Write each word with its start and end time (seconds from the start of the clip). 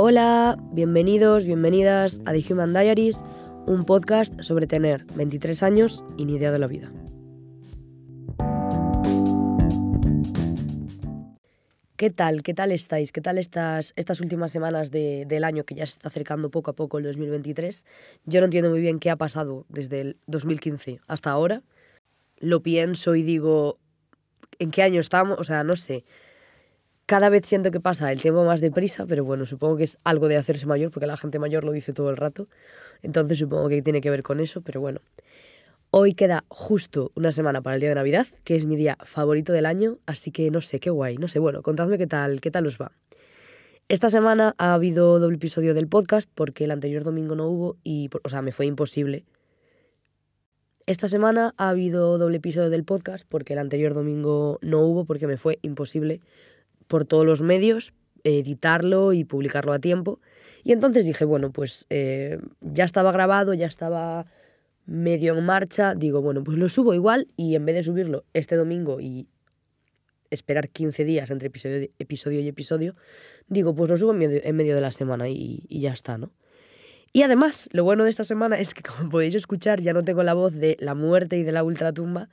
Hola, 0.00 0.56
bienvenidos, 0.70 1.44
bienvenidas 1.44 2.20
a 2.24 2.30
The 2.30 2.54
Human 2.54 2.72
Diaries, 2.72 3.20
un 3.66 3.84
podcast 3.84 4.32
sobre 4.42 4.68
tener 4.68 5.04
23 5.16 5.60
años 5.64 6.04
y 6.16 6.24
ni 6.24 6.36
idea 6.36 6.52
de 6.52 6.58
la 6.60 6.68
vida. 6.68 6.92
¿Qué 11.96 12.10
tal? 12.10 12.44
¿Qué 12.44 12.54
tal 12.54 12.70
estáis? 12.70 13.10
¿Qué 13.10 13.20
tal 13.20 13.38
estas, 13.38 13.92
estas 13.96 14.20
últimas 14.20 14.52
semanas 14.52 14.92
del 14.92 15.42
año 15.42 15.64
que 15.64 15.74
ya 15.74 15.84
se 15.84 15.94
está 15.94 16.06
acercando 16.10 16.52
poco 16.52 16.70
a 16.70 16.76
poco 16.76 16.98
el 16.98 17.04
2023? 17.04 17.84
Yo 18.24 18.38
no 18.38 18.44
entiendo 18.44 18.70
muy 18.70 18.80
bien 18.80 19.00
qué 19.00 19.10
ha 19.10 19.16
pasado 19.16 19.66
desde 19.68 20.00
el 20.00 20.16
2015 20.28 21.00
hasta 21.08 21.32
ahora. 21.32 21.64
Lo 22.36 22.62
pienso 22.62 23.16
y 23.16 23.24
digo, 23.24 23.74
¿en 24.60 24.70
qué 24.70 24.84
año 24.84 25.00
estamos? 25.00 25.40
O 25.40 25.42
sea, 25.42 25.64
no 25.64 25.74
sé. 25.74 26.04
Cada 27.08 27.30
vez 27.30 27.46
siento 27.46 27.70
que 27.70 27.80
pasa 27.80 28.12
el 28.12 28.20
tiempo 28.20 28.44
más 28.44 28.60
deprisa, 28.60 29.06
pero 29.06 29.24
bueno, 29.24 29.46
supongo 29.46 29.78
que 29.78 29.84
es 29.84 29.96
algo 30.04 30.28
de 30.28 30.36
hacerse 30.36 30.66
mayor, 30.66 30.90
porque 30.90 31.06
la 31.06 31.16
gente 31.16 31.38
mayor 31.38 31.64
lo 31.64 31.72
dice 31.72 31.94
todo 31.94 32.10
el 32.10 32.18
rato. 32.18 32.48
Entonces 33.00 33.38
supongo 33.38 33.70
que 33.70 33.80
tiene 33.80 34.02
que 34.02 34.10
ver 34.10 34.22
con 34.22 34.40
eso, 34.40 34.60
pero 34.60 34.82
bueno. 34.82 35.00
Hoy 35.90 36.12
queda 36.12 36.44
justo 36.48 37.10
una 37.14 37.32
semana 37.32 37.62
para 37.62 37.76
el 37.76 37.80
día 37.80 37.88
de 37.88 37.94
Navidad, 37.94 38.26
que 38.44 38.56
es 38.56 38.66
mi 38.66 38.76
día 38.76 38.98
favorito 39.04 39.54
del 39.54 39.64
año, 39.64 39.96
así 40.04 40.30
que 40.30 40.50
no 40.50 40.60
sé, 40.60 40.80
qué 40.80 40.90
guay, 40.90 41.16
no 41.16 41.28
sé, 41.28 41.38
bueno, 41.38 41.62
contadme 41.62 41.96
qué 41.96 42.06
tal, 42.06 42.42
qué 42.42 42.50
tal 42.50 42.66
os 42.66 42.76
va. 42.76 42.92
Esta 43.88 44.10
semana 44.10 44.54
ha 44.58 44.74
habido 44.74 45.18
doble 45.18 45.36
episodio 45.36 45.72
del 45.72 45.88
podcast 45.88 46.28
porque 46.34 46.64
el 46.64 46.72
anterior 46.72 47.04
domingo 47.04 47.34
no 47.34 47.48
hubo 47.48 47.78
y, 47.84 48.10
o 48.22 48.28
sea, 48.28 48.42
me 48.42 48.52
fue 48.52 48.66
imposible. 48.66 49.24
Esta 50.84 51.08
semana 51.08 51.54
ha 51.56 51.70
habido 51.70 52.18
doble 52.18 52.36
episodio 52.36 52.68
del 52.68 52.84
podcast 52.84 53.26
porque 53.26 53.54
el 53.54 53.60
anterior 53.60 53.94
domingo 53.94 54.58
no 54.60 54.82
hubo 54.82 55.06
porque 55.06 55.26
me 55.26 55.38
fue 55.38 55.58
imposible 55.62 56.20
por 56.88 57.04
todos 57.04 57.24
los 57.24 57.42
medios, 57.42 57.92
editarlo 58.24 59.12
y 59.12 59.24
publicarlo 59.24 59.72
a 59.72 59.78
tiempo. 59.78 60.20
Y 60.64 60.72
entonces 60.72 61.04
dije, 61.04 61.24
bueno, 61.24 61.52
pues 61.52 61.86
eh, 61.90 62.38
ya 62.60 62.84
estaba 62.84 63.12
grabado, 63.12 63.54
ya 63.54 63.66
estaba 63.66 64.26
medio 64.86 65.36
en 65.36 65.44
marcha, 65.44 65.94
digo, 65.94 66.22
bueno, 66.22 66.42
pues 66.42 66.56
lo 66.56 66.68
subo 66.68 66.94
igual 66.94 67.28
y 67.36 67.54
en 67.54 67.66
vez 67.66 67.76
de 67.76 67.82
subirlo 67.82 68.24
este 68.32 68.56
domingo 68.56 69.00
y 69.00 69.28
esperar 70.30 70.68
15 70.70 71.04
días 71.04 71.30
entre 71.30 71.48
episodio, 71.48 71.88
episodio 71.98 72.40
y 72.40 72.48
episodio, 72.48 72.96
digo, 73.48 73.74
pues 73.74 73.90
lo 73.90 73.96
subo 73.96 74.12
en 74.12 74.18
medio, 74.18 74.40
en 74.42 74.56
medio 74.56 74.74
de 74.74 74.80
la 74.80 74.90
semana 74.90 75.28
y, 75.28 75.64
y, 75.68 75.80
ya 75.80 75.92
está, 75.92 76.18
¿no? 76.18 76.32
Y 77.12 77.22
además, 77.22 77.68
lo 77.72 77.84
bueno 77.84 78.04
de 78.04 78.10
esta 78.10 78.24
semana 78.24 78.58
es 78.58 78.74
que, 78.74 78.82
como 78.82 79.10
podéis 79.10 79.34
escuchar, 79.34 79.80
ya 79.80 79.92
no 79.92 80.02
tengo 80.02 80.22
la 80.22 80.34
voz 80.34 80.54
de 80.54 80.76
la 80.80 80.94
muerte 80.94 81.36
y 81.36 81.42
de 81.42 81.52
la 81.52 81.64
ultratumba 81.64 82.28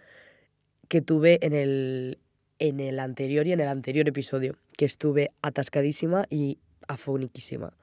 que 0.88 1.02
tuve 1.02 1.40
en 1.42 1.54
el, 1.54 2.20
en 2.60 2.80
el 2.80 3.00
anterior 3.00 3.48
y 3.48 3.52
en 3.52 3.60
el 3.60 3.68
anterior 3.68 4.08
episodio, 4.08 4.56
que 4.78 4.86
estuve 4.86 5.32
atascadísima 5.42 6.26
y 6.30 6.60
afóniquísima. 6.88 7.74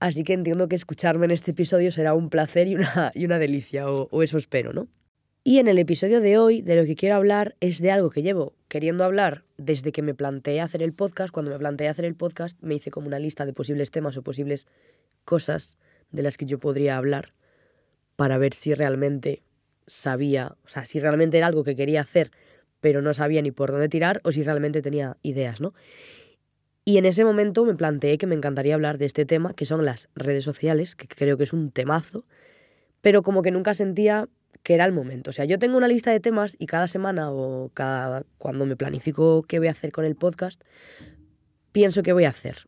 Así 0.00 0.24
que 0.24 0.32
entiendo 0.32 0.68
que 0.68 0.74
escucharme 0.74 1.26
en 1.26 1.30
este 1.30 1.52
episodio 1.52 1.92
será 1.92 2.14
un 2.14 2.28
placer 2.28 2.66
y 2.66 2.74
una, 2.74 3.12
y 3.14 3.24
una 3.24 3.38
delicia, 3.38 3.90
o, 3.90 4.08
o 4.10 4.22
eso 4.22 4.38
espero, 4.38 4.72
¿no? 4.72 4.88
Y 5.44 5.58
en 5.58 5.66
el 5.66 5.78
episodio 5.78 6.20
de 6.20 6.38
hoy, 6.38 6.62
de 6.62 6.76
lo 6.76 6.84
que 6.84 6.94
quiero 6.94 7.16
hablar 7.16 7.56
es 7.58 7.80
de 7.80 7.90
algo 7.90 8.10
que 8.10 8.22
llevo 8.22 8.54
queriendo 8.68 9.02
hablar 9.02 9.44
desde 9.56 9.90
que 9.90 10.00
me 10.00 10.14
planteé 10.14 10.60
hacer 10.60 10.82
el 10.84 10.92
podcast. 10.92 11.32
Cuando 11.32 11.50
me 11.50 11.58
planteé 11.58 11.88
hacer 11.88 12.04
el 12.04 12.14
podcast, 12.14 12.56
me 12.62 12.76
hice 12.76 12.92
como 12.92 13.08
una 13.08 13.18
lista 13.18 13.44
de 13.44 13.52
posibles 13.52 13.90
temas 13.90 14.16
o 14.16 14.22
posibles 14.22 14.68
cosas 15.24 15.78
de 16.12 16.22
las 16.22 16.36
que 16.36 16.46
yo 16.46 16.60
podría 16.60 16.96
hablar 16.96 17.34
para 18.14 18.38
ver 18.38 18.54
si 18.54 18.72
realmente 18.72 19.42
sabía, 19.86 20.56
o 20.64 20.68
sea, 20.68 20.84
si 20.84 21.00
realmente 21.00 21.38
era 21.38 21.48
algo 21.48 21.64
que 21.64 21.74
quería 21.74 22.02
hacer 22.02 22.30
pero 22.82 23.00
no 23.00 23.14
sabía 23.14 23.40
ni 23.40 23.50
por 23.50 23.70
dónde 23.70 23.88
tirar 23.88 24.20
o 24.24 24.32
si 24.32 24.42
realmente 24.42 24.82
tenía 24.82 25.16
ideas, 25.22 25.62
¿no? 25.62 25.72
Y 26.84 26.98
en 26.98 27.06
ese 27.06 27.24
momento 27.24 27.64
me 27.64 27.74
planteé 27.74 28.18
que 28.18 28.26
me 28.26 28.34
encantaría 28.34 28.74
hablar 28.74 28.98
de 28.98 29.06
este 29.06 29.24
tema, 29.24 29.54
que 29.54 29.64
son 29.64 29.86
las 29.86 30.08
redes 30.16 30.44
sociales, 30.44 30.96
que 30.96 31.06
creo 31.06 31.38
que 31.38 31.44
es 31.44 31.52
un 31.52 31.70
temazo, 31.70 32.26
pero 33.00 33.22
como 33.22 33.40
que 33.42 33.52
nunca 33.52 33.72
sentía 33.72 34.28
que 34.64 34.74
era 34.74 34.84
el 34.84 34.92
momento. 34.92 35.30
O 35.30 35.32
sea, 35.32 35.44
yo 35.44 35.60
tengo 35.60 35.76
una 35.76 35.86
lista 35.88 36.10
de 36.10 36.18
temas 36.18 36.56
y 36.58 36.66
cada 36.66 36.88
semana 36.88 37.30
o 37.30 37.70
cada 37.72 38.24
cuando 38.36 38.66
me 38.66 38.76
planifico 38.76 39.44
qué 39.44 39.60
voy 39.60 39.68
a 39.68 39.72
hacer 39.72 39.92
con 39.92 40.04
el 40.04 40.16
podcast, 40.16 40.60
pienso 41.70 42.02
qué 42.02 42.12
voy 42.12 42.24
a 42.24 42.30
hacer. 42.30 42.66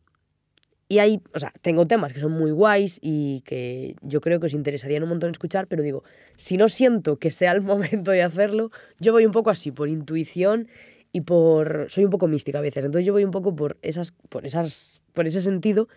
Y 0.87 0.99
ahí, 0.99 1.21
o 1.33 1.39
sea, 1.39 1.51
tengo 1.61 1.87
temas 1.87 2.13
que 2.13 2.19
son 2.19 2.31
muy 2.31 2.51
guays 2.51 2.99
y 3.01 3.41
que 3.41 3.95
yo 4.01 4.21
creo 4.21 4.39
que 4.39 4.45
os 4.45 4.53
interesarían 4.53 5.01
un 5.01 5.09
montón 5.09 5.31
escuchar, 5.31 5.67
pero 5.67 5.81
digo, 5.81 6.03
si 6.35 6.57
no 6.57 6.69
siento 6.69 7.17
que 7.17 7.31
sea 7.31 7.53
el 7.53 7.61
momento 7.61 8.11
de 8.11 8.21
hacerlo, 8.21 8.71
yo 8.99 9.11
voy 9.11 9.25
un 9.25 9.31
poco 9.31 9.49
así, 9.49 9.71
por 9.71 9.89
intuición 9.89 10.67
y 11.11 11.21
por... 11.21 11.87
Soy 11.89 12.05
un 12.05 12.11
poco 12.11 12.27
mística 12.27 12.59
a 12.59 12.61
veces, 12.61 12.85
entonces 12.85 13.05
yo 13.05 13.13
voy 13.13 13.23
un 13.23 13.31
poco 13.31 13.55
por, 13.55 13.77
esas, 13.81 14.11
por, 14.29 14.45
esas, 14.45 15.01
por 15.13 15.25
ese 15.25 15.41
sentido 15.41 15.87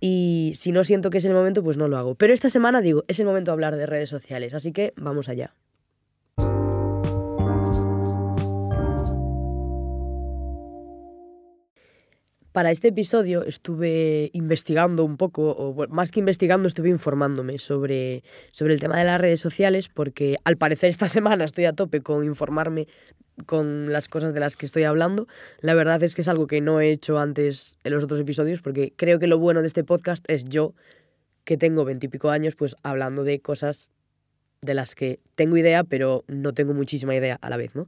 y 0.00 0.52
si 0.54 0.72
no 0.72 0.84
siento 0.84 1.10
que 1.10 1.18
es 1.18 1.24
el 1.24 1.32
momento, 1.32 1.62
pues 1.62 1.76
no 1.76 1.88
lo 1.88 1.96
hago. 1.96 2.14
Pero 2.16 2.34
esta 2.34 2.50
semana 2.50 2.80
digo, 2.80 3.04
es 3.08 3.20
el 3.20 3.26
momento 3.26 3.50
de 3.50 3.54
hablar 3.54 3.76
de 3.76 3.86
redes 3.86 4.10
sociales, 4.10 4.54
así 4.54 4.72
que 4.72 4.92
vamos 4.96 5.28
allá. 5.28 5.54
Para 12.56 12.70
este 12.70 12.88
episodio 12.88 13.44
estuve 13.44 14.30
investigando 14.32 15.04
un 15.04 15.18
poco, 15.18 15.50
o 15.50 15.86
más 15.88 16.10
que 16.10 16.20
investigando, 16.20 16.66
estuve 16.68 16.88
informándome 16.88 17.58
sobre, 17.58 18.24
sobre 18.50 18.72
el 18.72 18.80
tema 18.80 18.96
de 18.96 19.04
las 19.04 19.20
redes 19.20 19.40
sociales, 19.40 19.90
porque 19.90 20.38
al 20.42 20.56
parecer 20.56 20.88
esta 20.88 21.06
semana 21.16 21.44
estoy 21.44 21.66
a 21.66 21.74
tope 21.74 22.00
con 22.00 22.24
informarme 22.24 22.88
con 23.44 23.92
las 23.92 24.08
cosas 24.08 24.32
de 24.32 24.40
las 24.40 24.56
que 24.56 24.64
estoy 24.64 24.84
hablando. 24.84 25.26
La 25.60 25.74
verdad 25.74 26.02
es 26.02 26.14
que 26.14 26.22
es 26.22 26.28
algo 26.28 26.46
que 26.46 26.62
no 26.62 26.80
he 26.80 26.90
hecho 26.90 27.18
antes 27.18 27.76
en 27.84 27.92
los 27.92 28.04
otros 28.04 28.20
episodios, 28.20 28.62
porque 28.62 28.94
creo 28.96 29.18
que 29.18 29.26
lo 29.26 29.36
bueno 29.36 29.60
de 29.60 29.66
este 29.66 29.84
podcast 29.84 30.24
es 30.26 30.44
yo, 30.44 30.72
que 31.44 31.58
tengo 31.58 31.84
veintipico 31.84 32.30
años, 32.30 32.54
pues 32.54 32.74
hablando 32.82 33.22
de 33.22 33.38
cosas 33.38 33.90
de 34.62 34.72
las 34.72 34.94
que 34.94 35.20
tengo 35.34 35.58
idea, 35.58 35.84
pero 35.84 36.24
no 36.26 36.54
tengo 36.54 36.72
muchísima 36.72 37.14
idea 37.14 37.36
a 37.42 37.50
la 37.50 37.58
vez, 37.58 37.74
¿no? 37.74 37.86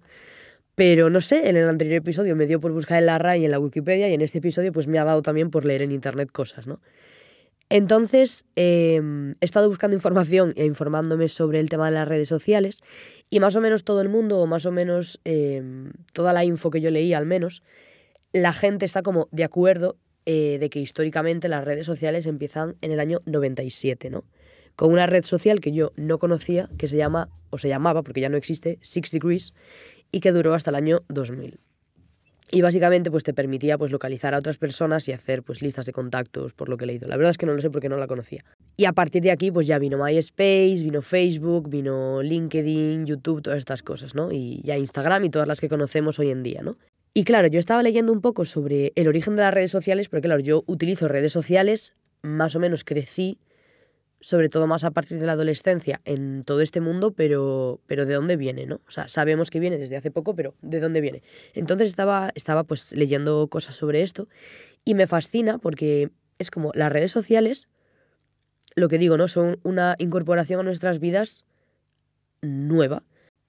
Pero 0.78 1.10
no 1.10 1.20
sé, 1.20 1.48
en 1.48 1.56
el 1.56 1.68
anterior 1.68 1.96
episodio 1.96 2.36
me 2.36 2.46
dio 2.46 2.60
por 2.60 2.70
buscar 2.70 2.98
en 2.98 3.06
la 3.06 3.18
RAI 3.18 3.42
y 3.42 3.44
en 3.46 3.50
la 3.50 3.58
Wikipedia 3.58 4.08
y 4.08 4.14
en 4.14 4.20
este 4.20 4.38
episodio 4.38 4.72
pues 4.72 4.86
me 4.86 5.00
ha 5.00 5.04
dado 5.04 5.22
también 5.22 5.50
por 5.50 5.64
leer 5.64 5.82
en 5.82 5.90
internet 5.90 6.30
cosas, 6.30 6.68
¿no? 6.68 6.80
Entonces 7.68 8.44
eh, 8.54 9.02
he 9.40 9.44
estado 9.44 9.68
buscando 9.68 9.96
información 9.96 10.52
e 10.54 10.64
informándome 10.66 11.26
sobre 11.26 11.58
el 11.58 11.68
tema 11.68 11.86
de 11.86 11.96
las 11.96 12.06
redes 12.06 12.28
sociales 12.28 12.78
y 13.28 13.40
más 13.40 13.56
o 13.56 13.60
menos 13.60 13.82
todo 13.82 14.00
el 14.02 14.08
mundo, 14.08 14.38
o 14.38 14.46
más 14.46 14.66
o 14.66 14.70
menos 14.70 15.20
eh, 15.24 15.90
toda 16.12 16.32
la 16.32 16.44
info 16.44 16.70
que 16.70 16.80
yo 16.80 16.92
leí 16.92 17.12
al 17.12 17.26
menos, 17.26 17.64
la 18.32 18.52
gente 18.52 18.84
está 18.84 19.02
como 19.02 19.26
de 19.32 19.42
acuerdo 19.42 19.96
eh, 20.26 20.58
de 20.60 20.70
que 20.70 20.78
históricamente 20.78 21.48
las 21.48 21.64
redes 21.64 21.86
sociales 21.86 22.24
empiezan 22.26 22.76
en 22.82 22.92
el 22.92 23.00
año 23.00 23.20
97, 23.26 24.10
¿no? 24.10 24.22
Con 24.76 24.92
una 24.92 25.08
red 25.08 25.24
social 25.24 25.58
que 25.58 25.72
yo 25.72 25.90
no 25.96 26.20
conocía, 26.20 26.70
que 26.78 26.86
se 26.86 26.96
llama, 26.96 27.30
o 27.50 27.58
se 27.58 27.68
llamaba, 27.68 28.04
porque 28.04 28.20
ya 28.20 28.28
no 28.28 28.36
existe, 28.36 28.78
Six 28.80 29.10
Degrees, 29.10 29.54
y 30.12 30.20
que 30.20 30.32
duró 30.32 30.54
hasta 30.54 30.70
el 30.70 30.76
año 30.76 31.00
2000. 31.08 31.58
Y 32.50 32.62
básicamente 32.62 33.10
pues 33.10 33.24
te 33.24 33.34
permitía 33.34 33.76
pues 33.76 33.92
localizar 33.92 34.34
a 34.34 34.38
otras 34.38 34.56
personas 34.56 35.06
y 35.08 35.12
hacer 35.12 35.42
pues 35.42 35.60
listas 35.60 35.84
de 35.84 35.92
contactos 35.92 36.54
por 36.54 36.70
lo 36.70 36.78
que 36.78 36.84
he 36.84 36.86
leído. 36.86 37.06
La 37.06 37.16
verdad 37.16 37.32
es 37.32 37.38
que 37.38 37.44
no 37.44 37.52
lo 37.52 37.60
sé 37.60 37.68
porque 37.68 37.90
no 37.90 37.98
la 37.98 38.06
conocía. 38.06 38.44
Y 38.76 38.86
a 38.86 38.92
partir 38.92 39.22
de 39.22 39.30
aquí 39.30 39.50
pues 39.50 39.66
ya 39.66 39.78
vino 39.78 39.98
MySpace, 40.02 40.82
vino 40.82 41.02
Facebook, 41.02 41.68
vino 41.68 42.22
LinkedIn, 42.22 43.04
YouTube, 43.04 43.42
todas 43.42 43.58
estas 43.58 43.82
cosas, 43.82 44.14
¿no? 44.14 44.32
Y 44.32 44.62
ya 44.64 44.78
Instagram 44.78 45.26
y 45.26 45.30
todas 45.30 45.46
las 45.46 45.60
que 45.60 45.68
conocemos 45.68 46.18
hoy 46.18 46.30
en 46.30 46.42
día, 46.42 46.62
¿no? 46.62 46.78
Y 47.12 47.24
claro, 47.24 47.48
yo 47.48 47.58
estaba 47.58 47.82
leyendo 47.82 48.12
un 48.12 48.22
poco 48.22 48.46
sobre 48.46 48.92
el 48.94 49.08
origen 49.08 49.36
de 49.36 49.42
las 49.42 49.52
redes 49.52 49.70
sociales 49.70 50.08
porque 50.08 50.28
claro, 50.28 50.40
yo 50.40 50.64
utilizo 50.66 51.06
redes 51.06 51.32
sociales, 51.32 51.92
más 52.22 52.56
o 52.56 52.60
menos 52.60 52.82
crecí 52.82 53.38
sobre 54.20 54.48
todo 54.48 54.66
más 54.66 54.84
a 54.84 54.90
partir 54.90 55.18
de 55.18 55.26
la 55.26 55.32
adolescencia, 55.32 56.00
en 56.04 56.42
todo 56.44 56.60
este 56.60 56.80
mundo, 56.80 57.12
pero, 57.12 57.80
pero 57.86 58.06
¿de 58.06 58.14
dónde 58.14 58.36
viene? 58.36 58.66
¿no? 58.66 58.80
O 58.86 58.90
sea, 58.90 59.08
sabemos 59.08 59.50
que 59.50 59.60
viene 59.60 59.78
desde 59.78 59.96
hace 59.96 60.10
poco, 60.10 60.34
pero 60.34 60.54
¿de 60.60 60.80
dónde 60.80 61.00
viene? 61.00 61.22
Entonces 61.54 61.88
estaba, 61.88 62.30
estaba 62.34 62.64
pues 62.64 62.92
leyendo 62.92 63.48
cosas 63.48 63.76
sobre 63.76 64.02
esto 64.02 64.28
y 64.84 64.94
me 64.94 65.06
fascina 65.06 65.58
porque 65.58 66.10
es 66.38 66.50
como 66.50 66.72
las 66.74 66.92
redes 66.92 67.12
sociales, 67.12 67.68
lo 68.74 68.88
que 68.88 68.98
digo, 68.98 69.16
¿no? 69.16 69.28
Son 69.28 69.60
una 69.62 69.96
incorporación 69.98 70.60
a 70.60 70.62
nuestras 70.62 70.98
vidas 70.98 71.44
nueva 72.42 73.02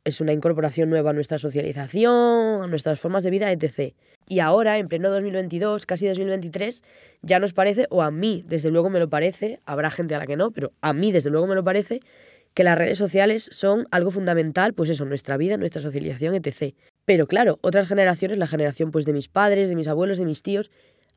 es 0.10 0.22
una 0.22 0.34
incorporación 0.34 0.90
nueva 0.90 1.12
a 1.12 1.14
nuestra 1.14 1.38
socialización, 1.38 2.64
a 2.64 2.68
nuestras 2.68 3.00
formas 3.00 3.24
de 3.24 3.30
vida, 3.30 3.52
etc. 3.52 3.96
Y 4.30 4.42
ahora, 4.42 4.78
en 4.78 4.88
pleno 4.88 5.10
2022, 5.10 5.88
casi 5.88 6.08
2023, 6.08 6.84
ya 7.24 7.40
nos 7.40 7.54
parece, 7.54 7.88
o 7.90 8.04
a 8.04 8.12
mí 8.12 8.44
desde 8.48 8.70
luego 8.70 8.92
me 8.92 9.00
lo 9.00 9.10
parece, 9.10 9.60
habrá 9.66 9.90
gente 9.90 10.14
a 10.14 10.20
la 10.20 10.28
que 10.28 10.38
no, 10.38 10.52
pero 10.52 10.72
a 10.82 10.94
mí 10.94 11.12
desde 11.12 11.32
luego 11.32 11.48
me 11.48 11.56
lo 11.56 11.64
parece, 11.64 12.00
que 12.54 12.64
las 12.64 12.78
redes 12.78 13.00
sociales 13.00 13.50
son 13.52 13.88
algo 13.90 14.12
fundamental, 14.12 14.74
pues 14.74 14.92
eso, 14.92 15.04
nuestra 15.04 15.36
vida, 15.36 15.58
nuestra 15.58 15.82
socialización, 15.82 16.36
etc. 16.36 16.76
Pero 17.06 17.26
claro, 17.26 17.58
otras 17.62 17.88
generaciones, 17.88 18.38
la 18.38 18.46
generación 18.46 18.92
pues 18.92 19.06
de 19.06 19.14
mis 19.14 19.30
padres, 19.30 19.68
de 19.68 19.76
mis 19.76 19.88
abuelos, 19.88 20.20
de 20.20 20.26
mis 20.26 20.44
tíos, 20.44 20.70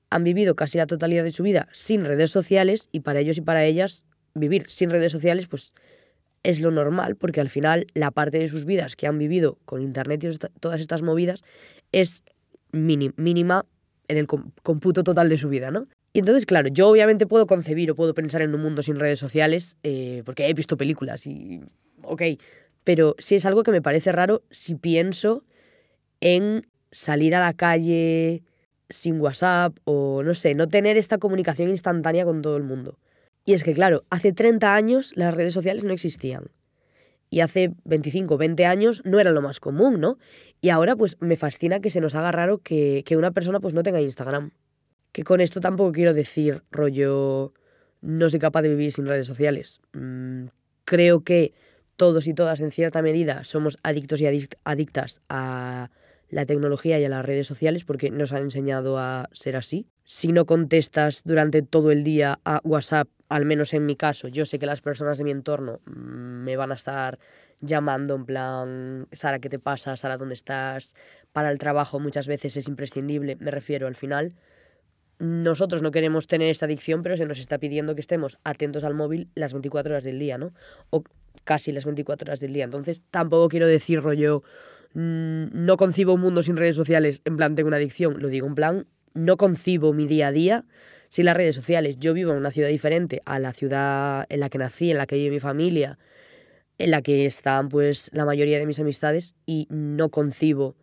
han 0.08 0.25
vivido 0.25 0.56
casi 0.56 0.79
la 0.79 0.87
totalidad 0.87 1.23
de 1.23 1.32
su 1.32 1.43
vida 1.43 1.69
sin 1.73 2.06
redes 2.06 2.31
sociales 2.31 2.88
y 2.93 3.00
para 3.00 3.20
ellos 3.20 3.37
y 3.37 3.43
para 3.43 3.65
ellas 3.65 4.05
vivir 4.35 4.65
sin 4.69 4.88
redes 4.88 5.12
sociales 5.12 5.49
pues 5.49 5.75
es 6.43 6.61
lo 6.61 6.70
normal, 6.70 7.17
porque 7.17 7.43
al 7.43 7.50
final 7.50 7.87
la 7.93 8.11
parte 8.11 8.38
de 8.38 8.49
sus 8.49 8.65
vidas 8.65 8.97
que 8.97 9.06
han 9.06 9.19
vivido 9.19 9.58
con 9.67 9.82
Internet 9.82 10.25
y 10.25 10.31
todas 10.61 10.81
estas 10.81 11.03
movidas 11.03 11.43
es 11.93 12.25
mínima 12.72 13.66
en 14.08 14.16
el 14.16 14.26
cómputo 14.26 15.04
total 15.04 15.28
de 15.28 15.36
su 15.36 15.48
vida, 15.48 15.70
¿no? 15.70 15.86
Y 16.12 16.19
entonces, 16.19 16.44
claro, 16.44 16.69
yo 16.69 16.88
obviamente 16.88 17.26
puedo 17.26 17.46
concebir 17.46 17.90
o 17.90 17.94
puedo 17.94 18.12
pensar 18.14 18.42
en 18.42 18.54
un 18.54 18.60
mundo 18.60 18.82
sin 18.82 18.98
redes 18.98 19.19
sociales 19.19 19.76
eh, 19.82 20.22
porque 20.26 20.46
he 20.48 20.54
visto 20.54 20.76
películas 20.76 21.26
y, 21.26 21.60
ok, 22.02 22.22
pero 22.84 23.14
sí 23.19 23.36
es 23.36 23.46
algo 23.46 23.62
que 23.62 23.70
me 23.70 23.80
parece 23.80 24.12
raro 24.12 24.42
si 24.50 24.74
pienso 24.74 25.44
en 26.20 26.66
salir 26.90 27.34
a 27.34 27.40
la 27.40 27.54
calle 27.54 28.42
sin 28.90 29.20
WhatsApp 29.20 29.76
o 29.84 30.22
no 30.22 30.34
sé, 30.34 30.54
no 30.54 30.69
tener 30.69 30.98
esta 30.98 31.19
comunicación 31.19 31.70
instantánea 31.70 32.24
con 32.24 32.42
todo 32.42 32.56
el 32.56 32.62
mundo. 32.62 32.98
Y 33.44 33.54
es 33.54 33.64
que, 33.64 33.74
claro, 33.74 34.04
hace 34.10 34.32
30 34.32 34.74
años 34.74 35.12
las 35.16 35.34
redes 35.34 35.52
sociales 35.52 35.82
no 35.82 35.92
existían. 35.92 36.50
Y 37.32 37.40
hace 37.40 37.73
25, 37.84 38.37
20 38.37 38.67
años 38.67 39.00
no 39.06 39.19
era 39.19 39.31
lo 39.31 39.40
más 39.40 39.58
común, 39.58 40.00
¿no? 40.00 40.19
Y 40.61 40.69
ahora 40.69 40.96
pues 40.96 41.17
me 41.19 41.37
fascina 41.37 41.81
que 41.81 41.88
se 41.88 42.02
nos 42.02 42.14
haga 42.14 42.31
raro 42.31 42.58
que, 42.58 43.05
que 43.06 43.17
una 43.17 43.31
persona 43.31 43.58
pues 43.58 43.73
no 43.73 43.82
tenga 43.82 44.02
Instagram. 44.02 44.50
Que 45.12 45.25
con 45.25 45.40
esto 45.40 45.58
tampoco 45.58 45.93
quiero 45.93 46.12
decir, 46.12 46.62
rollo, 46.70 47.55
no 48.02 48.29
soy 48.29 48.38
capaz 48.38 48.61
de 48.61 48.69
vivir 48.69 48.93
sin 48.93 49.06
redes 49.06 49.26
sociales. 49.26 49.81
Mm, 49.94 50.49
creo 50.84 51.25
que 51.25 51.55
todos 51.96 52.26
y 52.26 52.34
todas 52.34 52.61
en 52.61 52.70
cierta 52.70 53.00
medida 53.00 53.44
somos 53.44 53.79
adictos 53.82 54.20
y 54.20 54.26
adictas 54.64 55.23
a 55.31 55.90
la 56.29 56.44
tecnología 56.44 57.00
y 57.00 57.05
a 57.06 57.08
las 57.08 57.25
redes 57.25 57.46
sociales 57.46 57.84
porque 57.84 58.11
nos 58.11 58.32
han 58.34 58.43
enseñado 58.43 58.99
a 58.99 59.31
ser 59.32 59.56
así. 59.56 59.87
Si 60.05 60.32
no 60.32 60.44
contestas 60.44 61.23
durante 61.25 61.62
todo 61.62 61.93
el 61.93 62.05
día 62.05 62.40
a 62.44 62.61
WhatsApp, 62.62 63.08
al 63.32 63.46
menos 63.46 63.73
en 63.73 63.87
mi 63.87 63.96
caso, 63.96 64.29
yo 64.29 64.44
sé 64.44 64.58
que 64.58 64.67
las 64.67 64.82
personas 64.82 65.17
de 65.17 65.25
mi 65.25 65.31
entorno 65.31 65.81
mm, 65.87 66.44
me 66.44 66.56
van 66.56 66.70
a 66.70 66.75
estar 66.75 67.19
llamando 67.61 68.14
en 68.14 68.26
plan, 68.26 69.08
Sara, 69.11 69.38
¿qué 69.38 69.49
te 69.49 69.58
pasa? 69.58 69.96
Sara, 69.96 70.19
¿dónde 70.19 70.34
estás? 70.34 70.96
Para 71.32 71.50
el 71.50 71.58
trabajo 71.58 71.99
muchas 71.99 72.29
veces 72.29 72.58
es 72.58 72.69
imprescindible, 72.69 73.37
me 73.37 73.50
refiero 73.50 73.87
al 73.87 73.96
final 73.96 74.34
nosotros 75.19 75.82
no 75.82 75.93
queremos 75.93 76.26
tener 76.26 76.50
esta 76.50 76.67
adicción, 76.67 77.02
pero 77.02 77.17
se 77.17 77.25
nos 77.25 77.38
está 77.38 77.58
pidiendo 77.58 77.94
que 77.94 78.00
estemos 78.00 78.38
atentos 78.44 78.82
al 78.82 78.94
móvil 78.94 79.29
las 79.34 79.52
24 79.52 79.93
horas 79.93 80.05
del 80.05 80.19
día, 80.19 80.37
¿no? 80.37 80.52
O 80.90 81.05
casi 81.44 81.70
las 81.70 81.84
24 81.84 82.29
horas 82.29 82.40
del 82.40 82.52
día. 82.52 82.64
Entonces, 82.64 83.02
tampoco 83.11 83.49
quiero 83.49 83.69
decir 83.69 84.02
rollo, 84.02 84.43
mm, 84.94 85.44
no 85.52 85.76
concibo 85.76 86.14
un 86.14 86.20
mundo 86.20 86.43
sin 86.43 86.56
redes 86.56 86.75
sociales, 86.75 87.23
en 87.25 87.37
plan, 87.37 87.55
tengo 87.55 87.69
una 87.69 87.76
adicción. 87.76 88.20
Lo 88.20 88.29
digo 88.29 88.49
en 88.49 88.56
plan, 88.56 88.87
no 89.14 89.37
concibo 89.37 89.93
mi 89.93 90.06
día 90.06 90.26
a 90.26 90.32
día 90.32 90.64
sin 91.12 91.26
las 91.26 91.37
redes 91.37 91.55
sociales. 91.55 91.99
Yo 91.99 92.14
vivo 92.14 92.32
en 92.32 92.38
una 92.38 92.50
ciudad 92.50 92.70
diferente 92.70 93.20
a 93.26 93.38
la 93.38 93.53
ciudad 93.53 94.25
en 94.31 94.41
la 94.41 94.49
que 94.49 94.56
nací, 94.56 94.91
en 94.91 94.97
la 94.97 95.05
que 95.05 95.17
vive 95.17 95.32
mi 95.32 95.41
familia, 95.41 95.99
en 96.79 96.91
la 96.91 97.03
que 97.03 97.26
están 97.26 97.69
pues 97.69 98.09
la 98.14 98.25
mayoría 98.25 98.59
de 98.59 98.64
mis 98.64 98.81
amistades 98.81 99.37
y 99.44 99.67
no 99.69 100.09
concibo 100.09 100.75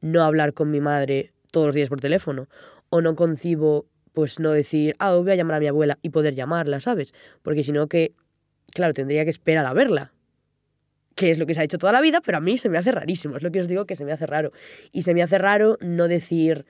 no 0.00 0.22
hablar 0.22 0.52
con 0.52 0.70
mi 0.70 0.80
madre 0.80 1.32
todos 1.50 1.66
los 1.66 1.74
días 1.74 1.88
por 1.88 2.00
teléfono 2.00 2.46
o 2.88 3.00
no 3.00 3.16
concibo 3.16 3.86
pues 4.12 4.38
no 4.38 4.52
decir, 4.52 4.94
ah, 5.00 5.16
voy 5.16 5.32
a 5.32 5.34
llamar 5.34 5.56
a 5.56 5.60
mi 5.60 5.66
abuela 5.66 5.98
y 6.02 6.10
poder 6.10 6.36
llamarla, 6.36 6.80
¿sabes? 6.80 7.12
Porque 7.42 7.64
si 7.64 7.72
no 7.72 7.88
que, 7.88 8.14
claro, 8.72 8.94
tendría 8.94 9.24
que 9.24 9.30
esperar 9.30 9.66
a 9.66 9.72
verla. 9.72 10.12
Que 11.16 11.32
es 11.32 11.38
lo 11.38 11.46
que 11.46 11.54
se 11.54 11.62
ha 11.62 11.64
hecho 11.64 11.78
toda 11.78 11.92
la 11.92 12.00
vida, 12.00 12.20
pero 12.24 12.38
a 12.38 12.40
mí 12.40 12.58
se 12.58 12.68
me 12.68 12.78
hace 12.78 12.92
rarísimo. 12.92 13.38
Es 13.38 13.42
lo 13.42 13.50
que 13.50 13.58
os 13.58 13.66
digo 13.66 13.86
que 13.86 13.96
se 13.96 14.04
me 14.04 14.12
hace 14.12 14.26
raro. 14.26 14.52
Y 14.92 15.02
se 15.02 15.14
me 15.14 15.22
hace 15.22 15.38
raro 15.38 15.78
no 15.80 16.06
decir, 16.06 16.64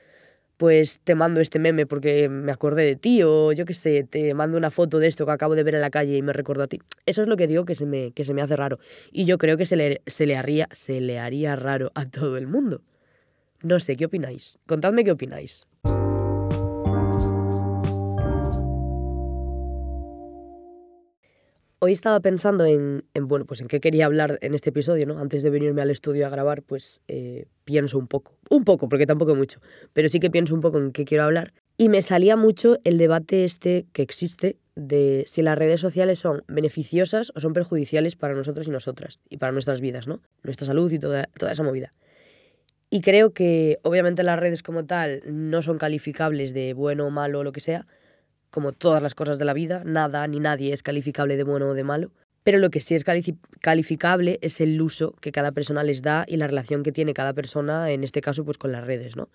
pues 0.57 1.01
te 1.03 1.15
mando 1.15 1.41
este 1.41 1.59
meme 1.59 1.87
porque 1.87 2.29
me 2.29 2.53
acordé 2.53 2.85
de 2.85 2.97
ti 2.97 3.23
o 3.23 3.53
yo 3.53 3.65
qué 3.65 3.75
sé, 3.75 4.05
te 4.05 4.35
mando 4.35 4.57
una 4.57 4.71
foto 4.71 4.99
de 4.99 5.09
esto 5.09 5.27
que 5.27 5.33
acabo 5.33 5.55
de 5.55 5.63
ver 5.63 5.75
en 5.75 5.81
la 5.81 5.91
calle 5.91 6.17
y 6.17 6.23
me 6.23 6.33
recuerdo 6.33 6.65
a 6.65 6.67
ti. 6.67 6.81
Eso 7.07 7.23
es 7.23 7.29
lo 7.29 7.37
que 7.37 7.47
digo 7.47 7.65
que 7.65 7.75
se 7.75 7.87
me, 7.87 8.13
que 8.13 8.25
se 8.25 8.35
me 8.35 8.43
hace 8.43 8.57
raro. 8.57 8.79
Y 9.13 9.25
yo 9.25 9.39
creo 9.39 9.57
que 9.57 9.67
se 9.67 9.77
le, 9.77 10.03
se 10.07 10.27
le, 10.27 10.37
haría, 10.37 10.69
se 10.73 11.01
le 11.01 11.19
haría 11.19 11.57
raro 11.57 11.91
a 11.95 12.09
todo 12.09 12.37
el 12.37 12.47
mundo. 12.47 12.83
No 13.63 13.81
sé, 13.81 13.97
¿qué 13.97 14.05
opináis? 14.05 14.59
Contadme 14.67 15.05
qué 15.05 15.13
opináis. 15.13 15.67
Hoy 21.85 21.93
estaba 21.93 22.19
pensando 22.21 22.65
en, 22.65 23.05
bueno, 23.15 23.45
pues 23.45 23.61
en 23.61 23.67
qué 23.67 23.79
quería 23.79 24.07
hablar 24.07 24.39
en 24.41 24.55
este 24.55 24.71
episodio, 24.71 25.05
¿no? 25.05 25.19
Antes 25.19 25.43
de 25.43 25.51
venirme 25.51 25.83
al 25.83 25.91
estudio 25.91 26.27
a 26.27 26.31
grabar, 26.31 26.63
pues 26.63 27.03
eh, 27.09 27.45
pienso 27.67 27.99
un 27.99 28.07
poco. 28.07 28.39
Un 28.49 28.65
poco, 28.65 28.89
porque 28.89 29.05
tampoco 29.05 29.35
mucho. 29.35 29.61
Pero 29.93 30.09
sí 30.09 30.19
que 30.19 30.31
pienso 30.31 30.55
un 30.55 30.63
poco 30.63 30.79
en 30.79 30.93
qué 30.93 31.05
quiero 31.05 31.25
hablar. 31.25 31.53
Y 31.77 31.91
me 31.91 32.01
salía 32.01 32.37
mucho 32.37 32.79
el 32.85 32.97
debate 32.97 33.45
este 33.45 33.85
que 33.93 34.01
existe 34.01 34.57
de 34.75 35.25
si 35.27 35.43
las 35.43 35.59
redes 35.59 35.79
sociales 35.79 36.19
son 36.21 36.43
beneficiosas 36.49 37.31
o 37.35 37.41
son 37.41 37.53
perjudiciales 37.53 38.17
para 38.17 38.33
nosotros 38.33 38.67
y 38.67 38.71
nosotras. 38.71 39.21
Y 39.29 39.37
para 39.37 39.53
nuestras 39.53 39.83
vidas, 39.83 40.09
¿no? 40.09 40.23
Nuestra 40.43 40.67
salud 40.67 40.91
y 40.91 40.99
toda, 40.99 41.29
toda 41.39 41.53
esa 41.53 41.65
movida. 41.65 41.93
Y 42.89 43.03
creo 43.03 43.35
que 43.35 43.79
obviamente 43.83 44.23
las 44.23 44.39
redes 44.39 44.63
como 44.63 44.87
tal 44.87 45.21
no 45.27 45.61
son 45.61 45.77
calificables 45.77 46.55
de 46.55 46.73
bueno, 46.73 47.11
malo 47.11 47.41
o 47.41 47.45
lo 47.45 47.53
que 47.53 47.61
sea, 47.61 47.87
como 48.55 48.71
todas 48.71 49.03
las 49.03 49.17
cosas 49.17 49.41
de 49.41 49.45
la 49.45 49.53
vida, 49.53 49.83
nada 49.85 50.25
ni 50.29 50.39
nadie 50.39 50.73
es 50.73 50.85
calificable 50.85 51.37
de 51.37 51.43
bueno 51.43 51.71
o 51.71 51.75
de 51.75 51.83
malo, 51.83 52.13
pero 52.45 52.59
lo 52.59 52.71
que 52.71 52.79
sí 52.79 52.95
es 52.95 53.03
calificable 53.03 54.39
es 54.43 54.61
el 54.61 54.81
uso 54.81 55.17
que 55.21 55.33
cada 55.33 55.51
persona 55.51 55.83
les 55.83 56.03
da 56.03 56.25
y 56.29 56.37
la 56.37 56.47
relación 56.47 56.85
que 56.85 56.93
tiene 56.93 57.15
cada 57.15 57.33
persona, 57.33 57.91
en 57.91 58.05
este 58.05 58.21
caso 58.21 58.45
pues 58.45 58.57
con 58.57 58.71
las 58.71 58.87
redes, 58.87 59.17
¿no? 59.17 59.29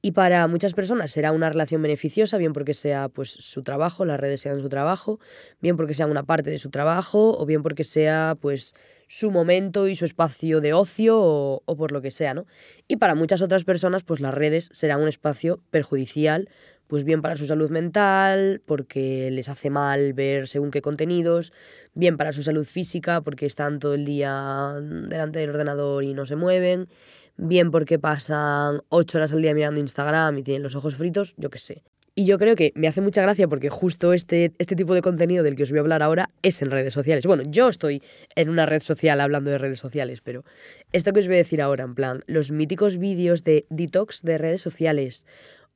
Y 0.00 0.12
para 0.12 0.46
muchas 0.46 0.72
personas 0.72 1.10
será 1.10 1.32
una 1.32 1.50
relación 1.50 1.82
beneficiosa, 1.82 2.38
bien 2.38 2.54
porque 2.54 2.72
sea 2.72 3.10
pues 3.10 3.28
su 3.28 3.62
trabajo, 3.62 4.06
las 4.06 4.18
redes 4.18 4.40
sean 4.40 4.58
su 4.58 4.70
trabajo, 4.70 5.20
bien 5.60 5.76
porque 5.76 5.92
sean 5.92 6.10
una 6.10 6.22
parte 6.22 6.48
de 6.48 6.58
su 6.58 6.70
trabajo 6.70 7.38
o 7.38 7.44
bien 7.44 7.62
porque 7.62 7.84
sea 7.84 8.38
pues 8.40 8.74
su 9.06 9.30
momento 9.30 9.86
y 9.86 9.96
su 9.96 10.06
espacio 10.06 10.62
de 10.62 10.72
ocio 10.72 11.20
o, 11.20 11.62
o 11.66 11.76
por 11.76 11.92
lo 11.92 12.00
que 12.00 12.10
sea, 12.10 12.32
¿no? 12.32 12.46
Y 12.88 12.96
para 12.96 13.14
muchas 13.14 13.42
otras 13.42 13.64
personas 13.64 14.02
pues 14.02 14.20
las 14.20 14.32
redes 14.32 14.70
serán 14.72 15.02
un 15.02 15.08
espacio 15.08 15.60
perjudicial 15.70 16.48
pues 16.90 17.04
bien 17.04 17.22
para 17.22 17.36
su 17.36 17.46
salud 17.46 17.70
mental, 17.70 18.62
porque 18.66 19.30
les 19.30 19.48
hace 19.48 19.70
mal 19.70 20.12
ver 20.12 20.48
según 20.48 20.72
qué 20.72 20.82
contenidos, 20.82 21.52
bien 21.94 22.16
para 22.16 22.32
su 22.32 22.42
salud 22.42 22.64
física, 22.64 23.20
porque 23.20 23.46
están 23.46 23.78
todo 23.78 23.94
el 23.94 24.04
día 24.04 24.74
delante 24.80 25.38
del 25.38 25.50
ordenador 25.50 26.02
y 26.02 26.14
no 26.14 26.26
se 26.26 26.34
mueven, 26.34 26.88
bien 27.36 27.70
porque 27.70 28.00
pasan 28.00 28.82
ocho 28.88 29.18
horas 29.18 29.32
al 29.32 29.40
día 29.40 29.54
mirando 29.54 29.78
Instagram 29.78 30.38
y 30.38 30.42
tienen 30.42 30.64
los 30.64 30.74
ojos 30.74 30.96
fritos, 30.96 31.34
yo 31.36 31.48
qué 31.48 31.58
sé. 31.58 31.84
Y 32.16 32.24
yo 32.24 32.38
creo 32.38 32.56
que 32.56 32.72
me 32.74 32.88
hace 32.88 33.00
mucha 33.00 33.22
gracia 33.22 33.46
porque 33.46 33.70
justo 33.70 34.12
este, 34.12 34.52
este 34.58 34.74
tipo 34.74 34.92
de 34.94 35.00
contenido 35.00 35.44
del 35.44 35.54
que 35.54 35.62
os 35.62 35.70
voy 35.70 35.78
a 35.78 35.82
hablar 35.82 36.02
ahora 36.02 36.30
es 36.42 36.60
en 36.60 36.72
redes 36.72 36.92
sociales. 36.92 37.24
Bueno, 37.24 37.44
yo 37.46 37.68
estoy 37.68 38.02
en 38.34 38.50
una 38.50 38.66
red 38.66 38.82
social 38.82 39.20
hablando 39.20 39.48
de 39.50 39.58
redes 39.58 39.78
sociales, 39.78 40.22
pero 40.22 40.44
esto 40.92 41.12
que 41.12 41.20
os 41.20 41.28
voy 41.28 41.36
a 41.36 41.38
decir 41.38 41.62
ahora, 41.62 41.84
en 41.84 41.94
plan, 41.94 42.24
los 42.26 42.50
míticos 42.50 42.98
vídeos 42.98 43.44
de 43.44 43.64
detox 43.70 44.22
de 44.22 44.38
redes 44.38 44.60
sociales 44.60 45.24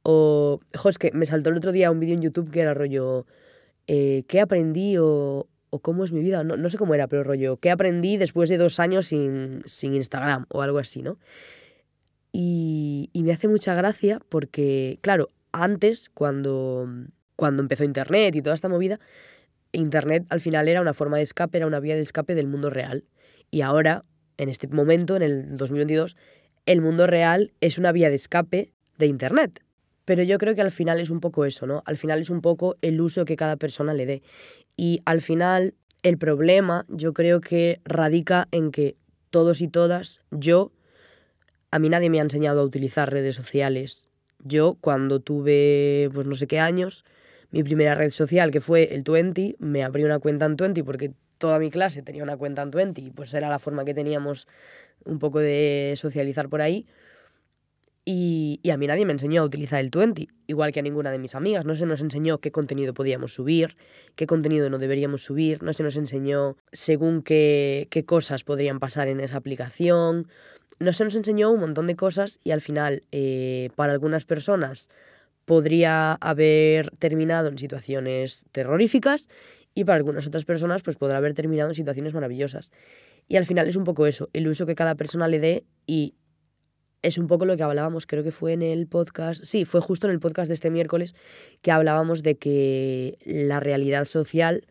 o, 0.05 0.61
jo, 0.77 0.89
es 0.91 0.99
que 0.99 1.11
me 1.13 1.25
saltó 1.25 1.51
el 1.51 1.57
otro 1.57 1.73
día 1.73 1.91
un 1.91 1.99
vídeo 1.99 2.15
en 2.15 2.21
YouTube 2.21 2.51
que 2.51 2.61
era 2.61 2.75
rollo, 2.75 3.27
eh, 3.87 4.25
¿qué 4.29 4.41
aprendí 4.41 4.99
o, 4.99 5.49
o, 5.71 5.79
cómo 5.81 6.05
es 6.05 6.13
mi 6.13 6.21
vida? 6.21 6.45
No, 6.45 6.59
no, 6.59 6.69
sé 6.69 6.77
cómo 6.77 6.95
era, 6.95 7.09
pero 7.09 7.25
rollo, 7.25 7.57
¿qué 7.57 7.71
aprendí 7.71 8.19
después 8.19 8.51
de 8.51 8.59
dos 8.59 8.79
años 8.81 9.07
sin, 9.07 9.63
sin 9.65 9.95
Instagram 9.95 10.45
o 10.51 10.61
algo 10.61 10.79
así, 10.79 11.03
¿no? 11.03 11.19
Y, 12.33 13.09
y, 13.15 13.23
me 13.23 13.33
hace 13.33 13.49
mucha 13.49 13.75
gracia 13.75 14.21
porque, 14.29 14.99
claro, 15.01 15.31
antes, 15.53 16.11
cuando, 16.11 16.87
cuando 17.37 17.63
empezó 17.63 17.85
Internet 17.85 18.37
y 18.37 18.43
toda 18.43 18.55
esta 18.55 18.69
movida, 18.69 18.99
Internet 19.73 20.27
al 20.29 20.41
final 20.41 20.69
era 20.69 20.83
una 20.83 20.93
forma 20.93 21.17
de 21.17 21.23
escape, 21.23 21.57
era 21.57 21.67
una 21.67 21.81
vía 21.81 21.95
de 21.95 22.03
escape 22.03 22.35
del 22.35 22.47
mundo 22.47 22.69
real. 22.69 23.05
Y 23.51 23.63
ahora, 23.63 24.05
en 24.37 24.51
este 24.51 24.69
momento, 24.69 25.17
en 25.17 25.23
el 25.23 25.57
2022, 25.57 26.17
el 26.67 26.83
mundo 26.83 27.07
real 27.07 27.53
es 27.61 27.79
una 27.79 27.93
vía 27.93 28.11
de 28.11 28.17
escape 28.17 28.73
de 28.99 29.07
Internet. 29.07 29.64
Pero 30.05 30.23
yo 30.23 30.39
creo 30.39 30.55
que 30.55 30.61
al 30.61 30.71
final 30.71 31.01
es 31.01 31.11
un 31.11 31.21
poco 31.21 31.45
eso, 31.45 31.67
¿no? 31.67 31.83
Al 31.87 31.97
final 31.97 32.21
es 32.21 32.31
un 32.31 32.41
poco 32.41 32.77
el 32.83 33.01
uso 33.01 33.25
que 33.25 33.37
cada 33.37 33.57
persona 33.57 33.95
le 33.95 34.07
dé. 34.07 34.23
Y 34.77 35.01
al 35.05 35.21
final 35.23 35.75
el 36.03 36.19
problema 36.19 36.85
yo 36.89 37.15
creo 37.15 37.41
que 37.41 37.81
radica 37.85 38.49
en 38.51 38.71
que 38.71 38.97
todos 39.31 39.61
y 39.63 39.69
todas, 39.69 40.21
yo, 40.31 40.71
a 41.71 41.79
mí 41.79 41.89
nadie 41.89 42.11
me 42.11 42.21
ha 42.21 42.23
enseñado 42.23 42.61
a 42.61 42.65
utilizar 42.65 43.11
redes 43.11 43.35
sociales. 43.35 44.09
Yo 44.39 44.77
cuando 44.81 45.21
tuve, 45.21 46.11
pues 46.13 46.27
no 46.27 46.35
sé 46.35 46.47
qué 46.47 46.61
años, 46.61 47.05
mi 47.51 47.63
primera 47.63 47.95
red 47.95 48.11
social, 48.11 48.51
que 48.51 48.61
fue 48.61 48.95
el 48.95 49.03
Twenty, 49.03 49.57
me 49.59 49.83
abrí 49.83 50.05
una 50.05 50.19
cuenta 50.19 50.45
en 50.45 50.57
Twenty 50.57 50.83
porque 50.83 51.13
toda 51.39 51.59
mi 51.59 51.71
clase 51.71 52.03
tenía 52.03 52.23
una 52.23 52.37
cuenta 52.37 52.63
en 52.63 52.71
Twenty, 52.71 53.11
pues 53.11 53.33
era 53.33 53.49
la 53.49 53.59
forma 53.59 53.85
que 53.85 53.95
teníamos 53.95 54.47
un 55.05 55.19
poco 55.19 55.41
de 55.41 55.95
socializar 55.97 56.49
por 56.49 56.61
ahí. 56.61 56.87
Y, 58.07 58.61
a 58.71 58.77
mí 58.77 58.87
nadie 58.87 59.07
me 59.07 59.13
enseñó 59.13 59.43
a 59.43 59.45
utilizar 59.47 59.81
el 59.81 59.89
20, 59.89 60.29
igual 60.47 60.73
que 60.73 60.81
a 60.81 60.83
ninguna 60.83 61.11
de 61.11 61.19
mis 61.19 61.35
amigas. 61.35 61.65
No 61.65 61.75
se 61.75 61.87
nos 61.87 62.03
enseñó 62.03 62.39
qué 62.39 62.53
contenido 62.53 62.93
podíamos 62.93 63.33
subir, 63.33 63.77
qué 64.15 64.27
contenido 64.27 64.69
no 64.69 64.79
deberíamos 64.79 65.23
subir, 65.23 65.63
no 65.63 65.73
se 65.73 65.83
nos 65.83 65.97
enseñó 65.97 66.57
según 66.71 67.23
qué, 67.23 67.89
qué 67.91 68.05
cosas 68.05 68.45
podrían 68.45 68.79
pasar 68.79 69.09
en 69.09 69.21
esa 69.21 69.39
aplicación. 69.39 70.29
No 70.81 70.93
se 70.93 71.05
nos 71.05 71.15
enseñó 71.15 71.51
un 71.51 71.61
montón 71.61 71.87
de 71.87 71.97
cosas 71.97 72.41
y 72.45 72.51
al 72.51 72.61
final, 72.61 73.05
eh, 73.11 73.71
para 73.75 73.93
algunas 73.93 74.27
personas, 74.27 74.91
podría 75.47 76.13
haber 76.15 76.91
terminado 76.99 77.49
en 77.49 77.57
situaciones 77.57 78.45
terroríficas 78.53 79.29
y 79.75 79.85
para 79.85 79.97
algunas 79.97 80.27
otras 80.27 80.45
personas, 80.45 80.83
pues 80.83 80.97
podrá 80.97 81.19
haber 81.19 81.35
terminado 81.35 81.71
en 81.71 81.75
situaciones 81.75 82.13
maravillosas. 82.13 82.71
Y 83.29 83.37
al 83.37 83.47
final 83.47 83.67
es 83.67 83.77
un 83.77 83.85
poco 83.85 84.07
eso, 84.07 84.29
el 84.35 84.47
uso 84.47 84.67
que 84.67 84.75
cada 84.75 84.95
persona 84.95 85.27
le 85.27 85.41
dé 85.41 85.65
y 85.87 86.15
es 87.05 87.19
un 87.19 87.27
poco 87.27 87.45
lo 87.45 87.57
que 87.57 87.63
hablábamos, 87.63 88.07
creo 88.07 88.25
que 88.25 88.33
fue 88.33 88.55
en 88.55 88.63
el 88.63 88.87
podcast, 88.87 89.45
sí, 89.45 89.67
fue 89.67 89.83
justo 89.83 90.07
en 90.07 90.15
el 90.15 90.21
podcast 90.21 90.49
de 90.49 90.55
este 90.55 90.71
miércoles 90.71 91.15
que 91.61 91.71
hablábamos 91.71 92.23
de 92.23 92.37
que 92.37 93.19
la 93.27 93.61
realidad 93.61 94.07
social 94.07 94.67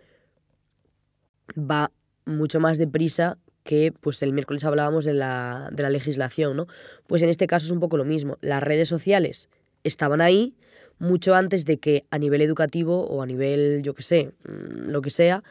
va 1.58 1.92
mucho 2.26 2.60
más 2.60 2.80
deprisa 2.80 3.38
que 3.64 3.94
pues 3.98 4.24
el 4.24 4.34
miércoles 4.34 4.66
hablábamos 4.66 5.06
de 5.06 5.14
la, 5.14 5.70
de 5.72 5.84
la 5.84 5.92
legislación, 5.92 6.58
¿no? 6.58 6.68
Pues 7.06 7.22
en 7.22 7.30
este 7.30 7.46
caso 7.46 7.68
es 7.68 7.72
un 7.72 7.80
poco 7.80 7.98
lo 7.98 8.04
mismo. 8.04 8.38
Las 8.42 8.64
redes 8.64 8.90
sociales 8.90 9.48
estaban 9.84 10.20
ahí 10.20 10.56
mucho 10.98 11.36
antes 11.36 11.66
de 11.66 11.78
que 11.78 12.06
a 12.10 12.18
nivel 12.18 12.42
educativo 12.42 13.06
o 13.06 13.22
a 13.22 13.28
nivel, 13.28 13.82
yo 13.84 13.94
qué 13.94 14.02
sé, 14.02 14.32
mm, 14.48 14.90
lo 14.90 15.02
que 15.02 15.12
sea, 15.12 15.44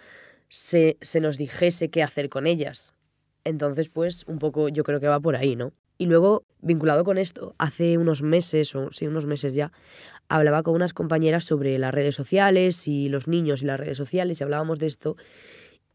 se, 0.49 0.99
se 1.01 1.21
nos 1.21 1.39
dijese 1.39 1.91
qué 1.91 2.03
hacer 2.03 2.29
con 2.29 2.49
ellas. 2.49 2.93
Entonces, 3.45 3.89
pues 3.89 4.25
un 4.27 4.41
poco 4.41 4.69
yo 4.69 4.83
creo 4.83 4.99
que 4.99 5.09
va 5.09 5.21
por 5.21 5.37
ahí, 5.37 5.55
¿no? 5.55 5.73
Y 6.03 6.07
luego, 6.07 6.43
vinculado 6.61 7.05
con 7.05 7.17
esto, 7.17 7.55
hace 7.59 7.97
unos 7.97 8.23
meses, 8.23 8.75
o 8.75 8.91
sí, 8.91 9.07
unos 9.07 9.27
meses 9.27 9.55
ya, 9.55 9.71
hablaba 10.27 10.65
con 10.65 10.75
unas 10.75 10.95
compañeras 10.95 11.45
sobre 11.45 11.79
las 11.79 11.95
redes 11.95 12.17
sociales 12.17 12.89
y 12.89 13.09
los 13.09 13.29
niños 13.29 13.63
y 13.63 13.67
las 13.67 13.79
redes 13.79 13.99
sociales 13.99 14.41
y 14.41 14.43
hablábamos 14.43 14.81
de 14.81 14.89
esto. 14.89 15.17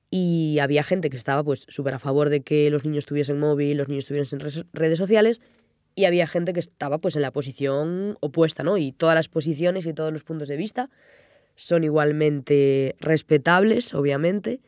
Y 0.10 0.60
había 0.60 0.84
gente 0.84 1.10
que 1.10 1.18
estaba 1.18 1.44
pues 1.44 1.66
súper 1.68 1.94
a 1.94 2.00
favor 2.00 2.30
de 2.30 2.40
que 2.40 2.70
los 2.70 2.86
niños 2.86 3.06
tuviesen 3.06 3.38
móvil, 3.38 3.76
los 3.76 3.90
niños 3.90 4.06
tuviesen 4.06 4.40
redes 4.72 4.98
sociales 4.98 5.42
y 5.94 6.06
había 6.06 6.26
gente 6.26 6.54
que 6.54 6.62
estaba 6.62 7.00
pues 7.00 7.18
en 7.18 7.22
la 7.22 7.32
posición 7.32 8.18
opuesta, 8.22 8.64
¿no? 8.64 8.78
Y 8.78 8.94
todas 8.94 9.16
las 9.16 9.28
posiciones 9.28 9.86
y 9.88 9.94
todos 9.94 10.14
los 10.14 10.24
puntos 10.24 10.48
de 10.48 10.56
vista 10.56 10.90
son 11.56 11.84
igualmente 11.84 12.96
respetables, 13.02 13.94
obviamente, 13.94 14.62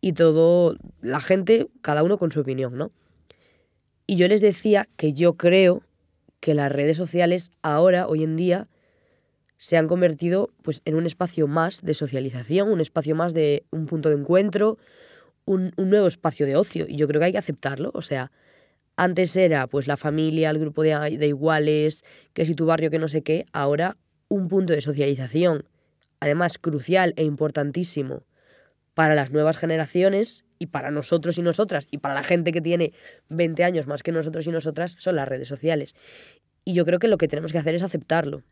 y 0.00 0.14
todo 0.14 0.76
la 1.00 1.20
gente, 1.20 1.68
cada 1.80 2.02
uno 2.02 2.18
con 2.18 2.32
su 2.32 2.40
opinión, 2.40 2.76
¿no? 2.76 2.90
Y 4.06 4.16
yo 4.16 4.28
les 4.28 4.40
decía 4.40 4.88
que 4.96 5.12
yo 5.12 5.34
creo 5.36 5.82
que 6.40 6.54
las 6.54 6.70
redes 6.70 6.96
sociales 6.96 7.52
ahora, 7.62 8.06
hoy 8.06 8.22
en 8.22 8.36
día, 8.36 8.68
se 9.56 9.78
han 9.78 9.88
convertido 9.88 10.50
pues, 10.62 10.82
en 10.84 10.94
un 10.94 11.06
espacio 11.06 11.46
más 11.46 11.80
de 11.80 11.94
socialización, 11.94 12.68
un 12.68 12.82
espacio 12.82 13.14
más 13.14 13.32
de 13.32 13.64
un 13.70 13.86
punto 13.86 14.10
de 14.10 14.16
encuentro, 14.16 14.76
un, 15.46 15.72
un 15.76 15.88
nuevo 15.88 16.06
espacio 16.06 16.44
de 16.44 16.56
ocio. 16.56 16.84
Y 16.86 16.96
yo 16.96 17.08
creo 17.08 17.18
que 17.18 17.26
hay 17.26 17.32
que 17.32 17.38
aceptarlo. 17.38 17.90
O 17.94 18.02
sea, 18.02 18.30
antes 18.96 19.34
era 19.36 19.66
pues 19.66 19.86
la 19.86 19.96
familia, 19.96 20.50
el 20.50 20.58
grupo 20.58 20.82
de, 20.82 21.16
de 21.16 21.26
iguales, 21.26 22.04
que 22.34 22.44
si 22.44 22.54
tu 22.54 22.66
barrio, 22.66 22.90
que 22.90 22.98
no 22.98 23.08
sé 23.08 23.22
qué, 23.22 23.46
ahora 23.52 23.96
un 24.28 24.48
punto 24.48 24.74
de 24.74 24.82
socialización, 24.82 25.64
además 26.20 26.58
crucial 26.58 27.14
e 27.16 27.24
importantísimo 27.24 28.24
para 28.92 29.14
las 29.14 29.30
nuevas 29.30 29.56
generaciones 29.56 30.43
y 30.58 30.66
para 30.66 30.90
nosotros 30.90 31.38
y 31.38 31.42
nosotras 31.42 31.88
y 31.90 31.98
para 31.98 32.14
la 32.14 32.22
gente 32.22 32.52
que 32.52 32.60
tiene 32.60 32.92
20 33.28 33.64
años 33.64 33.86
más 33.86 34.02
que 34.02 34.12
nosotros 34.12 34.46
y 34.46 34.50
nosotras 34.50 34.96
son 34.98 35.16
las 35.16 35.28
redes 35.28 35.48
sociales. 35.48 35.94
Y 36.64 36.72
yo 36.72 36.84
creo 36.84 36.98
que 36.98 37.08
lo 37.08 37.18
que 37.18 37.28
tenemos 37.28 37.52
que 37.52 37.58
hacer 37.58 37.74
es 37.74 37.82
aceptarlo. 37.82 38.42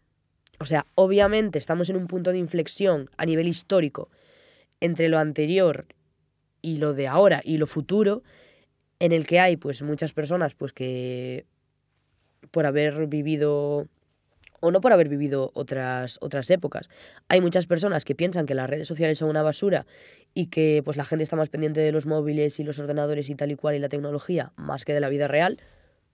O 0.58 0.64
sea, 0.64 0.86
obviamente 0.94 1.58
estamos 1.58 1.88
en 1.88 1.96
un 1.96 2.06
punto 2.06 2.30
de 2.30 2.38
inflexión 2.38 3.10
a 3.16 3.26
nivel 3.26 3.48
histórico 3.48 4.10
entre 4.80 5.08
lo 5.08 5.18
anterior 5.18 5.86
y 6.60 6.76
lo 6.76 6.94
de 6.94 7.08
ahora 7.08 7.40
y 7.44 7.58
lo 7.58 7.66
futuro, 7.66 8.22
en 8.98 9.12
el 9.12 9.26
que 9.26 9.40
hay 9.40 9.56
pues 9.56 9.82
muchas 9.82 10.12
personas 10.12 10.54
pues 10.54 10.72
que 10.72 11.46
por 12.50 12.66
haber 12.66 13.06
vivido 13.06 13.88
o 14.62 14.70
no 14.70 14.80
por 14.80 14.92
haber 14.92 15.08
vivido 15.08 15.50
otras, 15.54 16.18
otras 16.22 16.48
épocas. 16.50 16.88
Hay 17.28 17.40
muchas 17.40 17.66
personas 17.66 18.04
que 18.04 18.14
piensan 18.14 18.46
que 18.46 18.54
las 18.54 18.70
redes 18.70 18.86
sociales 18.86 19.18
son 19.18 19.28
una 19.28 19.42
basura 19.42 19.86
y 20.34 20.46
que 20.46 20.82
pues 20.84 20.96
la 20.96 21.04
gente 21.04 21.24
está 21.24 21.34
más 21.34 21.48
pendiente 21.48 21.80
de 21.80 21.90
los 21.90 22.06
móviles 22.06 22.60
y 22.60 22.64
los 22.64 22.78
ordenadores 22.78 23.28
y 23.28 23.34
tal 23.34 23.50
y 23.50 23.56
cual 23.56 23.74
y 23.74 23.80
la 23.80 23.88
tecnología 23.88 24.52
más 24.56 24.84
que 24.84 24.94
de 24.94 25.00
la 25.00 25.08
vida 25.08 25.26
real. 25.26 25.58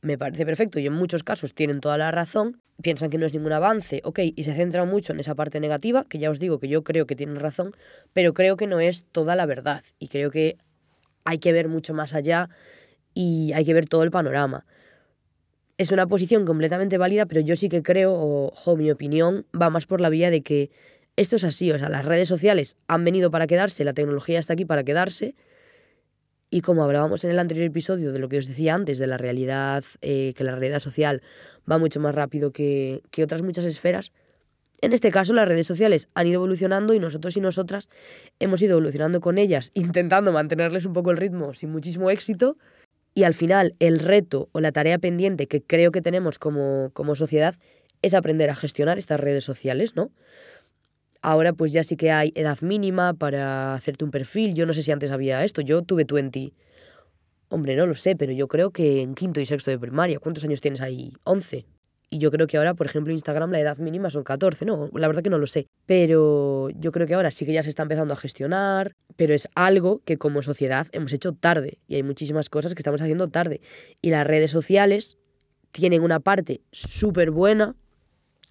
Me 0.00 0.16
parece 0.16 0.46
perfecto 0.46 0.78
y 0.78 0.86
en 0.86 0.94
muchos 0.94 1.24
casos 1.24 1.54
tienen 1.54 1.80
toda 1.80 1.98
la 1.98 2.10
razón. 2.10 2.62
Piensan 2.82 3.10
que 3.10 3.18
no 3.18 3.26
es 3.26 3.34
ningún 3.34 3.52
avance, 3.52 4.00
ok, 4.04 4.20
y 4.34 4.44
se 4.44 4.54
centran 4.54 4.88
mucho 4.88 5.12
en 5.12 5.20
esa 5.20 5.34
parte 5.34 5.60
negativa, 5.60 6.06
que 6.08 6.18
ya 6.18 6.30
os 6.30 6.38
digo 6.38 6.58
que 6.58 6.68
yo 6.68 6.84
creo 6.84 7.06
que 7.06 7.16
tienen 7.16 7.36
razón, 7.36 7.76
pero 8.14 8.32
creo 8.32 8.56
que 8.56 8.66
no 8.66 8.80
es 8.80 9.04
toda 9.12 9.36
la 9.36 9.44
verdad 9.44 9.82
y 9.98 10.08
creo 10.08 10.30
que 10.30 10.56
hay 11.24 11.38
que 11.38 11.52
ver 11.52 11.68
mucho 11.68 11.92
más 11.92 12.14
allá 12.14 12.48
y 13.12 13.52
hay 13.52 13.66
que 13.66 13.74
ver 13.74 13.86
todo 13.86 14.04
el 14.04 14.10
panorama 14.10 14.64
es 15.78 15.92
una 15.92 16.06
posición 16.06 16.44
completamente 16.44 16.99
válida, 16.99 17.26
pero 17.26 17.40
yo 17.40 17.56
sí 17.56 17.68
que 17.68 17.82
creo, 17.82 18.12
o 18.12 18.76
mi 18.76 18.90
opinión 18.90 19.47
va 19.58 19.70
más 19.70 19.87
por 19.87 20.00
la 20.00 20.11
vía 20.11 20.30
de 20.30 20.42
que 20.42 20.70
esto 21.16 21.37
es 21.37 21.44
así, 21.44 21.70
o 21.73 21.78
sea, 21.78 21.88
las 21.88 22.04
redes 22.04 22.28
sociales 22.28 22.76
han 22.87 23.04
venido 23.04 23.30
para 23.30 23.47
quedarse, 23.47 23.85
la 23.85 23.92
tecnología 23.92 24.38
está 24.38 24.52
aquí 24.52 24.64
para 24.64 24.85
quedarse, 24.85 25.35
y 26.50 26.62
como 26.62 26.82
hablábamos 26.82 27.25
en 27.25 27.30
el 27.30 27.38
anterior 27.38 27.66
episodio 27.66 28.12
de 28.12 28.18
lo 28.18 28.28
que 28.28 28.38
os 28.38 28.47
decía 28.47 28.75
antes, 28.75 28.99
de 28.99 29.06
la 29.06 29.18
realidad, 29.18 29.85
eh, 30.00 30.32
que 30.37 30.44
la 30.44 30.52
realidad 30.52 30.80
social 30.80 31.23
va 31.70 31.78
mucho 31.78 32.00
más 32.00 32.14
rápido 32.14 32.52
que, 32.52 33.02
que 33.11 33.23
otras 33.23 33.42
muchas 33.42 33.64
esferas, 33.64 34.12
en 34.80 34.92
este 34.92 35.11
caso 35.11 35.32
las 35.32 35.49
redes 35.49 35.66
sociales 35.66 36.08
han 36.14 36.28
ido 36.28 36.37
evolucionando 36.37 36.94
y 36.94 37.00
nosotros 37.00 37.37
y 37.37 37.40
nosotras 37.40 37.88
hemos 38.38 38.62
ido 38.62 38.73
evolucionando 38.73 39.20
con 39.20 39.38
ellas, 39.38 39.70
intentando 39.75 40.32
mantenerles 40.32 40.87
un 40.87 40.92
poco 40.92 41.11
el 41.11 41.16
ritmo 41.16 41.54
sin 41.54 41.70
muchísimo 41.70 42.11
éxito, 42.11 42.56
y 43.18 43.25
al 43.25 43.34
final 43.34 43.75
el 43.80 43.98
reto 43.98 44.48
o 44.52 44.60
la 44.60 44.70
tarea 44.70 44.96
pendiente 45.00 45.48
que 45.48 45.60
creo 45.60 45.90
que 45.90 46.00
tenemos 46.00 46.38
como, 46.38 46.90
como 46.92 47.16
sociedad 47.16 47.56
es 48.00 48.14
aprender 48.14 48.48
a 48.48 48.54
gestionar 48.54 48.96
estas 48.96 49.18
redes 49.18 49.42
sociales, 49.42 49.96
¿no? 49.96 50.12
Ahora 51.20 51.52
pues 51.52 51.72
ya 51.72 51.82
sí 51.82 51.96
que 51.96 52.12
hay 52.12 52.30
edad 52.37 52.60
mínima 52.60 53.14
para 53.14 53.75
hacerte 53.75 54.04
un 54.04 54.12
perfil. 54.12 54.54
Yo 54.54 54.66
no 54.66 54.72
sé 54.72 54.82
si 54.82 54.92
antes 54.92 55.10
había 55.10 55.44
esto. 55.44 55.62
Yo 55.62 55.82
tuve 55.82 56.04
20. 56.08 56.52
Hombre, 57.48 57.75
no 57.75 57.87
lo 57.87 57.96
sé, 57.96 58.14
pero 58.14 58.30
yo 58.30 58.46
creo 58.46 58.70
que 58.70 59.02
en 59.02 59.16
quinto 59.16 59.40
y 59.40 59.46
sexto 59.46 59.72
de 59.72 59.80
primaria. 59.80 60.20
¿Cuántos 60.20 60.44
años 60.44 60.60
tienes 60.60 60.80
ahí? 60.80 61.12
11. 61.25 61.66
Y 62.10 62.18
yo 62.18 62.30
creo 62.30 62.46
que 62.46 62.56
ahora, 62.56 62.74
por 62.74 62.86
ejemplo, 62.86 63.12
Instagram 63.12 63.50
la 63.50 63.60
edad 63.60 63.76
mínima 63.78 64.08
son 64.08 64.24
14, 64.24 64.64
¿no? 64.64 64.90
La 64.94 65.08
verdad 65.08 65.22
que 65.22 65.30
no 65.30 65.38
lo 65.38 65.46
sé. 65.46 65.66
Pero 65.84 66.70
yo 66.70 66.90
creo 66.90 67.06
que 67.06 67.14
ahora 67.14 67.30
sí 67.30 67.44
que 67.44 67.52
ya 67.52 67.62
se 67.62 67.68
está 67.68 67.82
empezando 67.82 68.14
a 68.14 68.16
gestionar, 68.16 68.92
pero 69.16 69.34
es 69.34 69.48
algo 69.54 70.00
que 70.04 70.16
como 70.16 70.42
sociedad 70.42 70.86
hemos 70.92 71.12
hecho 71.12 71.34
tarde. 71.34 71.78
Y 71.86 71.96
hay 71.96 72.02
muchísimas 72.02 72.48
cosas 72.48 72.74
que 72.74 72.80
estamos 72.80 73.02
haciendo 73.02 73.28
tarde. 73.28 73.60
Y 74.00 74.10
las 74.10 74.26
redes 74.26 74.50
sociales 74.50 75.18
tienen 75.70 76.02
una 76.02 76.20
parte 76.20 76.62
súper 76.72 77.30
buena 77.30 77.76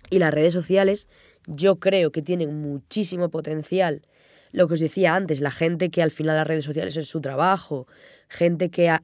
y 0.10 0.20
las 0.20 0.34
redes 0.34 0.54
sociales 0.54 1.10
yo 1.48 1.78
creo 1.78 2.12
que 2.12 2.22
tienen 2.22 2.62
muchísimo 2.62 3.30
potencial. 3.30 4.04
Lo 4.52 4.68
que 4.68 4.76
os 4.76 4.80
decía 4.80 5.16
antes, 5.16 5.42
la 5.42 5.52
gente 5.52 5.90
que 5.90 6.02
al 6.02 6.12
final 6.12 6.38
las 6.38 6.48
redes 6.48 6.66
sociales 6.66 6.96
es 6.98 7.08
su 7.08 7.22
trabajo, 7.22 7.88
gente 8.30 8.70
que 8.70 8.90
a, 8.90 9.02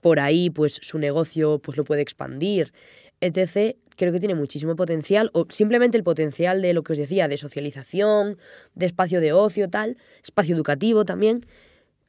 por 0.00 0.20
ahí 0.20 0.50
pues 0.50 0.78
su 0.82 0.98
negocio 0.98 1.58
pues 1.58 1.76
lo 1.76 1.84
puede 1.84 2.02
expandir, 2.02 2.72
etc., 3.20 3.76
creo 3.96 4.12
que 4.12 4.20
tiene 4.20 4.34
muchísimo 4.34 4.76
potencial, 4.76 5.30
o 5.32 5.46
simplemente 5.48 5.96
el 5.96 6.04
potencial 6.04 6.62
de 6.62 6.74
lo 6.74 6.82
que 6.82 6.92
os 6.92 6.98
decía, 6.98 7.28
de 7.28 7.38
socialización, 7.38 8.38
de 8.74 8.86
espacio 8.86 9.20
de 9.20 9.32
ocio, 9.32 9.68
tal, 9.70 9.96
espacio 10.22 10.54
educativo 10.54 11.04
también, 11.04 11.46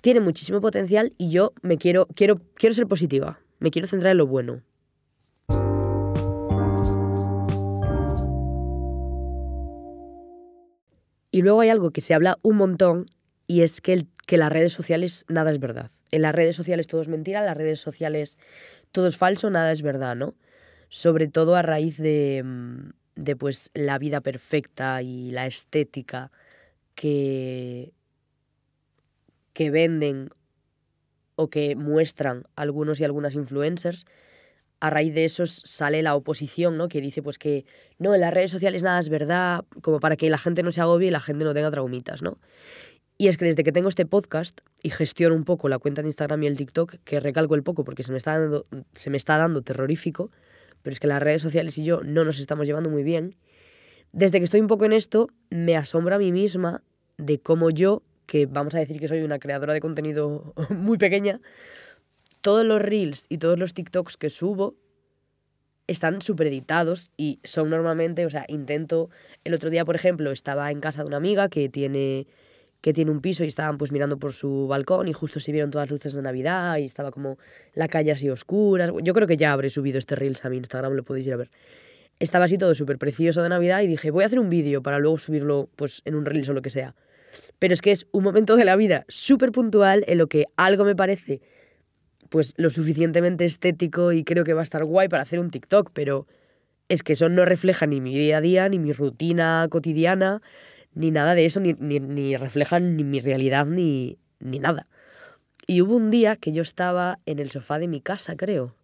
tiene 0.01 0.19
muchísimo 0.19 0.61
potencial 0.61 1.13
y 1.17 1.29
yo 1.29 1.53
me 1.61 1.77
quiero, 1.77 2.07
quiero, 2.13 2.41
quiero 2.55 2.75
ser 2.75 2.87
positiva, 2.87 3.39
me 3.59 3.71
quiero 3.71 3.87
centrar 3.87 4.11
en 4.11 4.17
lo 4.17 4.27
bueno. 4.27 4.61
Y 11.31 11.41
luego 11.41 11.61
hay 11.61 11.69
algo 11.69 11.91
que 11.91 12.01
se 12.01 12.13
habla 12.13 12.39
un 12.41 12.57
montón 12.57 13.05
y 13.47 13.61
es 13.61 13.81
que, 13.81 13.93
el, 13.93 14.07
que 14.25 14.37
las 14.37 14.51
redes 14.51 14.73
sociales 14.73 15.25
nada 15.27 15.51
es 15.51 15.59
verdad. 15.59 15.91
En 16.11 16.21
las 16.21 16.33
redes 16.33 16.55
sociales 16.55 16.87
todo 16.87 17.01
es 17.01 17.07
mentira, 17.09 17.39
en 17.39 17.45
las 17.45 17.57
redes 17.57 17.79
sociales 17.79 18.39
todo 18.91 19.07
es 19.07 19.17
falso, 19.17 19.49
nada 19.49 19.71
es 19.71 19.81
verdad, 19.81 20.15
¿no? 20.15 20.35
Sobre 20.89 21.27
todo 21.27 21.55
a 21.55 21.61
raíz 21.61 21.97
de, 21.97 22.43
mm, 22.43 22.89
de 23.15 23.35
pues, 23.35 23.71
la 23.73 23.97
vida 23.97 24.21
perfecta 24.21 25.01
y 25.01 25.31
la 25.31 25.45
estética 25.45 26.31
que, 26.95 27.93
que 29.53 29.69
venden 29.71 30.29
o 31.35 31.49
que 31.49 31.75
muestran 31.75 32.45
algunos 32.55 32.99
y 32.99 33.05
algunas 33.05 33.35
influencers, 33.35 34.05
a 34.79 34.89
raíz 34.89 35.13
de 35.13 35.25
eso 35.25 35.45
sale 35.45 36.01
la 36.01 36.15
oposición, 36.15 36.77
¿no? 36.77 36.87
Que 36.87 37.01
dice 37.01 37.23
pues 37.23 37.37
que 37.37 37.65
no, 37.97 38.13
en 38.13 38.21
las 38.21 38.33
redes 38.33 38.51
sociales 38.51 38.83
nada 38.83 38.99
es 38.99 39.09
verdad, 39.09 39.65
como 39.81 39.99
para 39.99 40.15
que 40.15 40.29
la 40.29 40.37
gente 40.37 40.63
no 40.63 40.71
se 40.71 40.81
agobie 40.81 41.07
y 41.07 41.11
la 41.11 41.19
gente 41.19 41.45
no 41.45 41.53
tenga 41.53 41.71
traumitas, 41.71 42.21
¿no? 42.21 42.37
Y 43.17 43.27
es 43.27 43.37
que 43.37 43.45
desde 43.45 43.63
que 43.63 43.71
tengo 43.71 43.89
este 43.89 44.05
podcast 44.05 44.59
y 44.83 44.91
gestiono 44.91 45.35
un 45.35 45.43
poco 45.43 45.69
la 45.69 45.79
cuenta 45.79 46.03
de 46.03 46.07
Instagram 46.07 46.43
y 46.43 46.47
el 46.47 46.57
TikTok, 46.57 46.97
que 47.03 47.19
recalco 47.19 47.55
el 47.55 47.63
poco 47.63 47.83
porque 47.83 48.03
se 48.03 48.11
me 48.11 48.17
está 48.17 48.39
se 48.93 49.09
me 49.09 49.17
está 49.17 49.37
dando 49.37 49.63
terrorífico, 49.63 50.29
pero 50.81 50.93
es 50.93 50.99
que 50.99 51.07
las 51.07 51.21
redes 51.21 51.41
sociales 51.41 51.77
y 51.77 51.83
yo 51.83 52.01
no 52.03 52.23
nos 52.23 52.39
estamos 52.39 52.67
llevando 52.67 52.89
muy 52.89 53.03
bien. 53.03 53.35
Desde 54.11 54.39
que 54.39 54.45
estoy 54.45 54.61
un 54.61 54.67
poco 54.67 54.85
en 54.85 54.93
esto, 54.93 55.29
me 55.49 55.75
asombra 55.75 56.15
a 56.15 56.19
mí 56.19 56.31
misma 56.31 56.81
de 57.17 57.39
cómo 57.39 57.69
yo, 57.69 58.03
que 58.25 58.45
vamos 58.45 58.75
a 58.75 58.79
decir 58.79 58.99
que 58.99 59.07
soy 59.07 59.21
una 59.21 59.39
creadora 59.39 59.73
de 59.73 59.79
contenido 59.79 60.53
muy 60.69 60.97
pequeña, 60.97 61.39
todos 62.41 62.65
los 62.65 62.81
reels 62.81 63.25
y 63.29 63.37
todos 63.39 63.57
los 63.57 63.73
TikToks 63.73 64.17
que 64.17 64.29
subo 64.29 64.75
están 65.87 66.21
súper 66.21 66.47
editados 66.47 67.11
y 67.17 67.39
son 67.43 67.69
normalmente, 67.69 68.25
o 68.25 68.29
sea, 68.29 68.45
intento, 68.47 69.09
el 69.43 69.53
otro 69.53 69.69
día, 69.69 69.85
por 69.85 69.95
ejemplo, 69.95 70.31
estaba 70.31 70.69
en 70.71 70.81
casa 70.81 71.01
de 71.01 71.07
una 71.07 71.17
amiga 71.17 71.49
que 71.49 71.69
tiene 71.69 72.27
que 72.81 72.93
tiene 72.93 73.11
un 73.11 73.21
piso 73.21 73.43
y 73.43 73.47
estaban 73.47 73.77
pues 73.77 73.91
mirando 73.91 74.17
por 74.17 74.33
su 74.33 74.67
balcón 74.67 75.07
y 75.07 75.13
justo 75.13 75.39
se 75.39 75.51
vieron 75.51 75.71
todas 75.71 75.87
las 75.87 75.91
luces 75.91 76.13
de 76.13 76.21
Navidad 76.21 76.77
y 76.77 76.85
estaba 76.85 77.11
como 77.11 77.37
la 77.73 77.87
calle 77.87 78.11
así 78.11 78.29
oscura. 78.29 78.91
Yo 79.01 79.13
creo 79.13 79.27
que 79.27 79.37
ya 79.37 79.51
habré 79.51 79.69
subido 79.69 79.99
este 79.99 80.15
Reels 80.15 80.45
a 80.45 80.49
mi 80.49 80.57
Instagram, 80.57 80.93
lo 80.93 81.03
podéis 81.03 81.27
ir 81.27 81.33
a 81.33 81.37
ver. 81.37 81.49
Estaba 82.19 82.45
así 82.45 82.57
todo 82.57 82.73
súper 82.73 82.97
precioso 82.97 83.43
de 83.43 83.49
Navidad 83.49 83.81
y 83.81 83.87
dije, 83.87 84.11
voy 84.11 84.23
a 84.23 84.27
hacer 84.27 84.39
un 84.39 84.49
vídeo 84.49 84.81
para 84.81 84.99
luego 84.99 85.17
subirlo 85.17 85.69
pues 85.75 86.01
en 86.05 86.15
un 86.15 86.25
Reels 86.25 86.49
o 86.49 86.53
lo 86.53 86.61
que 86.61 86.69
sea. 86.69 86.95
Pero 87.59 87.73
es 87.73 87.81
que 87.81 87.91
es 87.91 88.07
un 88.11 88.23
momento 88.23 88.55
de 88.55 88.65
la 88.65 88.75
vida 88.75 89.05
súper 89.07 89.51
puntual 89.51 90.03
en 90.07 90.17
lo 90.17 90.27
que 90.27 90.45
algo 90.55 90.83
me 90.83 90.95
parece 90.95 91.41
pues 92.29 92.53
lo 92.57 92.69
suficientemente 92.69 93.45
estético 93.45 94.11
y 94.11 94.23
creo 94.23 94.43
que 94.43 94.53
va 94.53 94.61
a 94.61 94.63
estar 94.63 94.83
guay 94.83 95.07
para 95.07 95.23
hacer 95.23 95.39
un 95.39 95.49
TikTok, 95.49 95.91
pero 95.93 96.27
es 96.89 97.03
que 97.03 97.13
eso 97.13 97.29
no 97.29 97.45
refleja 97.45 97.85
ni 97.85 98.01
mi 98.01 98.17
día 98.17 98.37
a 98.37 98.41
día, 98.41 98.69
ni 98.69 98.79
mi 98.79 98.93
rutina 98.93 99.67
cotidiana, 99.69 100.41
ni 100.97 101.11
nada 101.11 101.35
de 101.35 101.45
eso, 101.45 101.59
ni, 101.59 101.73
ni, 101.73 101.99
ni 101.99 102.35
reflejan 102.37 102.97
ni 102.97 103.03
mi 103.03 103.19
realidad, 103.19 103.67
ni, 103.67 104.17
ni 104.39 104.57
nada. 104.57 104.87
Y 105.67 105.81
hubo 105.81 105.95
un 105.95 106.09
día 106.09 106.35
que 106.35 106.51
yo 106.51 106.63
estaba 106.63 107.19
en 107.25 107.39
el 107.39 107.51
sofá 107.51 107.77
de 107.77 107.87
mi 107.87 108.01
casa, 108.01 108.35
creo. 108.35 108.75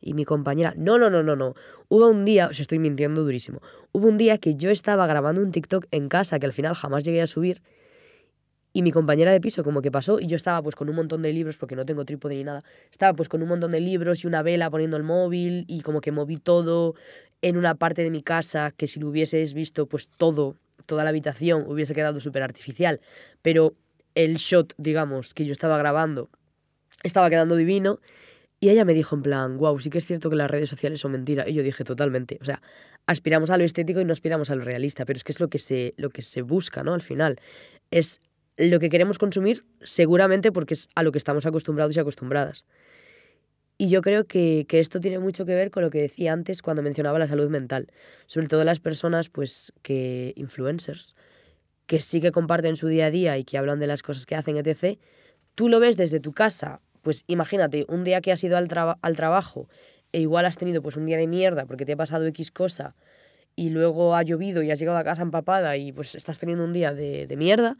Y 0.00 0.14
mi 0.14 0.24
compañera, 0.24 0.74
no, 0.76 0.96
no, 0.96 1.10
no, 1.10 1.24
no, 1.24 1.34
no. 1.34 1.54
Hubo 1.88 2.08
un 2.08 2.24
día, 2.24 2.46
os 2.46 2.60
estoy 2.60 2.78
mintiendo 2.78 3.24
durísimo. 3.24 3.62
Hubo 3.90 4.06
un 4.06 4.16
día 4.16 4.38
que 4.38 4.54
yo 4.54 4.70
estaba 4.70 5.06
grabando 5.08 5.40
un 5.40 5.50
TikTok 5.50 5.86
en 5.90 6.08
casa 6.08 6.38
que 6.38 6.46
al 6.46 6.52
final 6.52 6.74
jamás 6.74 7.02
llegué 7.02 7.20
a 7.20 7.26
subir. 7.26 7.62
Y 8.72 8.82
mi 8.82 8.92
compañera 8.92 9.32
de 9.32 9.40
piso 9.40 9.64
como 9.64 9.82
que 9.82 9.90
pasó 9.90 10.20
y 10.20 10.26
yo 10.26 10.36
estaba 10.36 10.62
pues 10.62 10.76
con 10.76 10.88
un 10.88 10.94
montón 10.94 11.22
de 11.22 11.32
libros 11.32 11.56
porque 11.56 11.74
no 11.74 11.84
tengo 11.86 12.04
trípode 12.04 12.36
ni 12.36 12.44
nada. 12.44 12.62
Estaba 12.92 13.14
pues 13.14 13.28
con 13.28 13.42
un 13.42 13.48
montón 13.48 13.72
de 13.72 13.80
libros 13.80 14.22
y 14.22 14.26
una 14.28 14.42
vela 14.42 14.70
poniendo 14.70 14.98
el 14.98 15.02
móvil 15.02 15.64
y 15.66 15.80
como 15.80 16.00
que 16.00 16.12
moví 16.12 16.36
todo 16.36 16.94
en 17.40 17.56
una 17.56 17.74
parte 17.74 18.02
de 18.02 18.10
mi 18.10 18.22
casa 18.22 18.72
que 18.76 18.86
si 18.86 19.00
lo 19.00 19.08
hubieses 19.08 19.54
visto 19.54 19.86
pues 19.86 20.08
todo 20.08 20.56
toda 20.86 21.04
la 21.04 21.10
habitación 21.10 21.64
hubiese 21.66 21.94
quedado 21.94 22.20
súper 22.20 22.42
artificial, 22.42 23.00
pero 23.42 23.74
el 24.14 24.36
shot, 24.36 24.72
digamos, 24.78 25.34
que 25.34 25.44
yo 25.44 25.52
estaba 25.52 25.76
grabando 25.76 26.30
estaba 27.02 27.30
quedando 27.30 27.56
divino. 27.56 28.00
Y 28.58 28.70
ella 28.70 28.86
me 28.86 28.94
dijo 28.94 29.14
en 29.14 29.22
plan, 29.22 29.58
wow, 29.58 29.78
sí 29.78 29.90
que 29.90 29.98
es 29.98 30.06
cierto 30.06 30.30
que 30.30 30.36
las 30.36 30.50
redes 30.50 30.70
sociales 30.70 31.00
son 31.00 31.12
mentira. 31.12 31.46
Y 31.46 31.52
yo 31.52 31.62
dije, 31.62 31.84
totalmente. 31.84 32.38
O 32.40 32.44
sea, 32.44 32.62
aspiramos 33.06 33.50
a 33.50 33.58
lo 33.58 33.64
estético 33.64 34.00
y 34.00 34.04
no 34.04 34.12
aspiramos 34.12 34.50
a 34.50 34.54
lo 34.54 34.64
realista, 34.64 35.04
pero 35.04 35.18
es 35.18 35.24
que 35.24 35.32
es 35.32 35.40
lo 35.40 35.48
que 35.48 35.58
se, 35.58 35.94
lo 35.98 36.08
que 36.08 36.22
se 36.22 36.40
busca, 36.40 36.82
¿no? 36.82 36.94
Al 36.94 37.02
final. 37.02 37.38
Es 37.90 38.22
lo 38.56 38.78
que 38.78 38.88
queremos 38.88 39.18
consumir 39.18 39.66
seguramente 39.82 40.52
porque 40.52 40.72
es 40.72 40.88
a 40.94 41.02
lo 41.02 41.12
que 41.12 41.18
estamos 41.18 41.44
acostumbrados 41.44 41.94
y 41.96 42.00
acostumbradas. 42.00 42.64
Y 43.78 43.88
yo 43.88 44.00
creo 44.00 44.24
que, 44.24 44.64
que, 44.68 44.80
esto 44.80 45.00
tiene 45.00 45.18
mucho 45.18 45.44
que 45.44 45.54
ver 45.54 45.70
con 45.70 45.82
lo 45.82 45.90
que 45.90 46.00
decía 46.00 46.32
antes 46.32 46.62
cuando 46.62 46.82
mencionaba 46.82 47.18
la 47.18 47.28
salud 47.28 47.50
mental. 47.50 47.88
Sobre 48.26 48.48
todo 48.48 48.64
las 48.64 48.80
personas, 48.80 49.28
pues, 49.28 49.72
que 49.82 50.32
influencers, 50.36 51.14
que 51.86 52.00
sí 52.00 52.20
que 52.20 52.32
comparten 52.32 52.76
su 52.76 52.88
día 52.88 53.06
a 53.06 53.10
día 53.10 53.38
y 53.38 53.44
que 53.44 53.58
hablan 53.58 53.78
de 53.80 53.86
las 53.86 54.02
cosas 54.02 54.26
que 54.26 54.34
hacen, 54.34 54.56
etc. 54.56 54.98
Tú 55.54 55.68
lo 55.68 55.80
ves 55.80 55.96
desde 55.96 56.20
tu 56.20 56.32
casa, 56.32 56.80
pues 57.02 57.24
imagínate, 57.28 57.86
un 57.88 58.04
día 58.04 58.20
que 58.20 58.32
has 58.32 58.42
ido 58.44 58.56
al, 58.56 58.68
traba 58.68 58.98
al 59.02 59.16
trabajo 59.16 59.68
e 60.12 60.20
igual 60.20 60.46
has 60.46 60.56
tenido 60.56 60.82
pues 60.82 60.96
un 60.96 61.06
día 61.06 61.16
de 61.16 61.26
mierda 61.26 61.66
porque 61.66 61.84
te 61.84 61.92
ha 61.92 61.96
pasado 61.96 62.26
X 62.26 62.50
cosa 62.50 62.94
y 63.54 63.70
luego 63.70 64.14
ha 64.14 64.22
llovido 64.22 64.62
y 64.62 64.70
has 64.70 64.78
llegado 64.78 64.98
a 64.98 65.04
casa 65.04 65.22
empapada 65.22 65.76
y 65.76 65.92
pues 65.92 66.14
estás 66.14 66.38
teniendo 66.38 66.64
un 66.64 66.72
día 66.72 66.92
de, 66.92 67.26
de 67.26 67.36
mierda, 67.36 67.78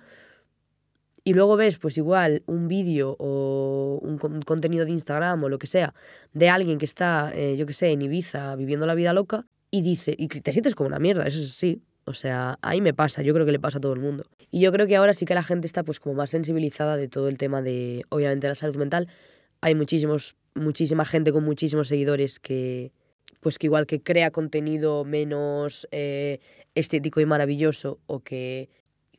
y 1.26 1.34
luego 1.34 1.56
ves, 1.56 1.76
pues 1.78 1.98
igual, 1.98 2.44
un 2.46 2.68
vídeo 2.68 3.16
o 3.18 3.98
un, 4.00 4.16
contenido 4.42 4.84
de 4.84 4.92
Instagram 4.92 5.42
o 5.42 5.48
lo 5.48 5.58
que 5.58 5.66
sea, 5.66 5.92
de 6.32 6.48
alguien 6.48 6.78
que 6.78 6.84
está, 6.84 7.32
eh, 7.34 7.56
yo 7.56 7.66
qué 7.66 7.72
sé, 7.72 7.90
en 7.90 8.00
Ibiza 8.00 8.54
viviendo 8.54 8.86
la 8.86 8.94
vida 8.94 9.12
loca 9.12 9.44
y 9.72 9.82
dice, 9.82 10.14
y 10.16 10.28
te 10.28 10.52
sientes 10.52 10.76
como 10.76 10.86
una 10.86 11.00
mierda, 11.00 11.26
eso 11.26 11.40
sí. 11.40 11.82
O 12.04 12.12
sea, 12.12 12.60
ahí 12.62 12.80
me 12.80 12.94
pasa, 12.94 13.22
yo 13.22 13.34
creo 13.34 13.44
que 13.44 13.50
le 13.50 13.58
pasa 13.58 13.78
a 13.78 13.80
todo 13.80 13.92
el 13.92 13.98
mundo. 13.98 14.24
Y 14.52 14.60
yo 14.60 14.70
creo 14.70 14.86
que 14.86 14.94
ahora 14.94 15.14
sí 15.14 15.24
que 15.24 15.34
la 15.34 15.42
gente 15.42 15.66
está 15.66 15.82
pues 15.82 15.98
como 15.98 16.14
más 16.14 16.30
sensibilizada 16.30 16.96
de 16.96 17.08
todo 17.08 17.26
el 17.26 17.38
tema 17.38 17.60
de, 17.60 18.04
obviamente, 18.10 18.46
la 18.46 18.54
salud 18.54 18.76
mental. 18.76 19.08
Hay 19.62 19.74
muchísimos, 19.74 20.36
muchísima 20.54 21.04
gente 21.04 21.32
con 21.32 21.42
muchísimos 21.42 21.88
seguidores 21.88 22.38
que, 22.38 22.92
pues 23.40 23.58
que 23.58 23.66
igual 23.66 23.88
que 23.88 24.00
crea 24.00 24.30
contenido 24.30 25.04
menos 25.04 25.88
eh, 25.90 26.38
estético 26.76 27.20
y 27.20 27.26
maravilloso 27.26 27.98
o 28.06 28.20
que 28.20 28.68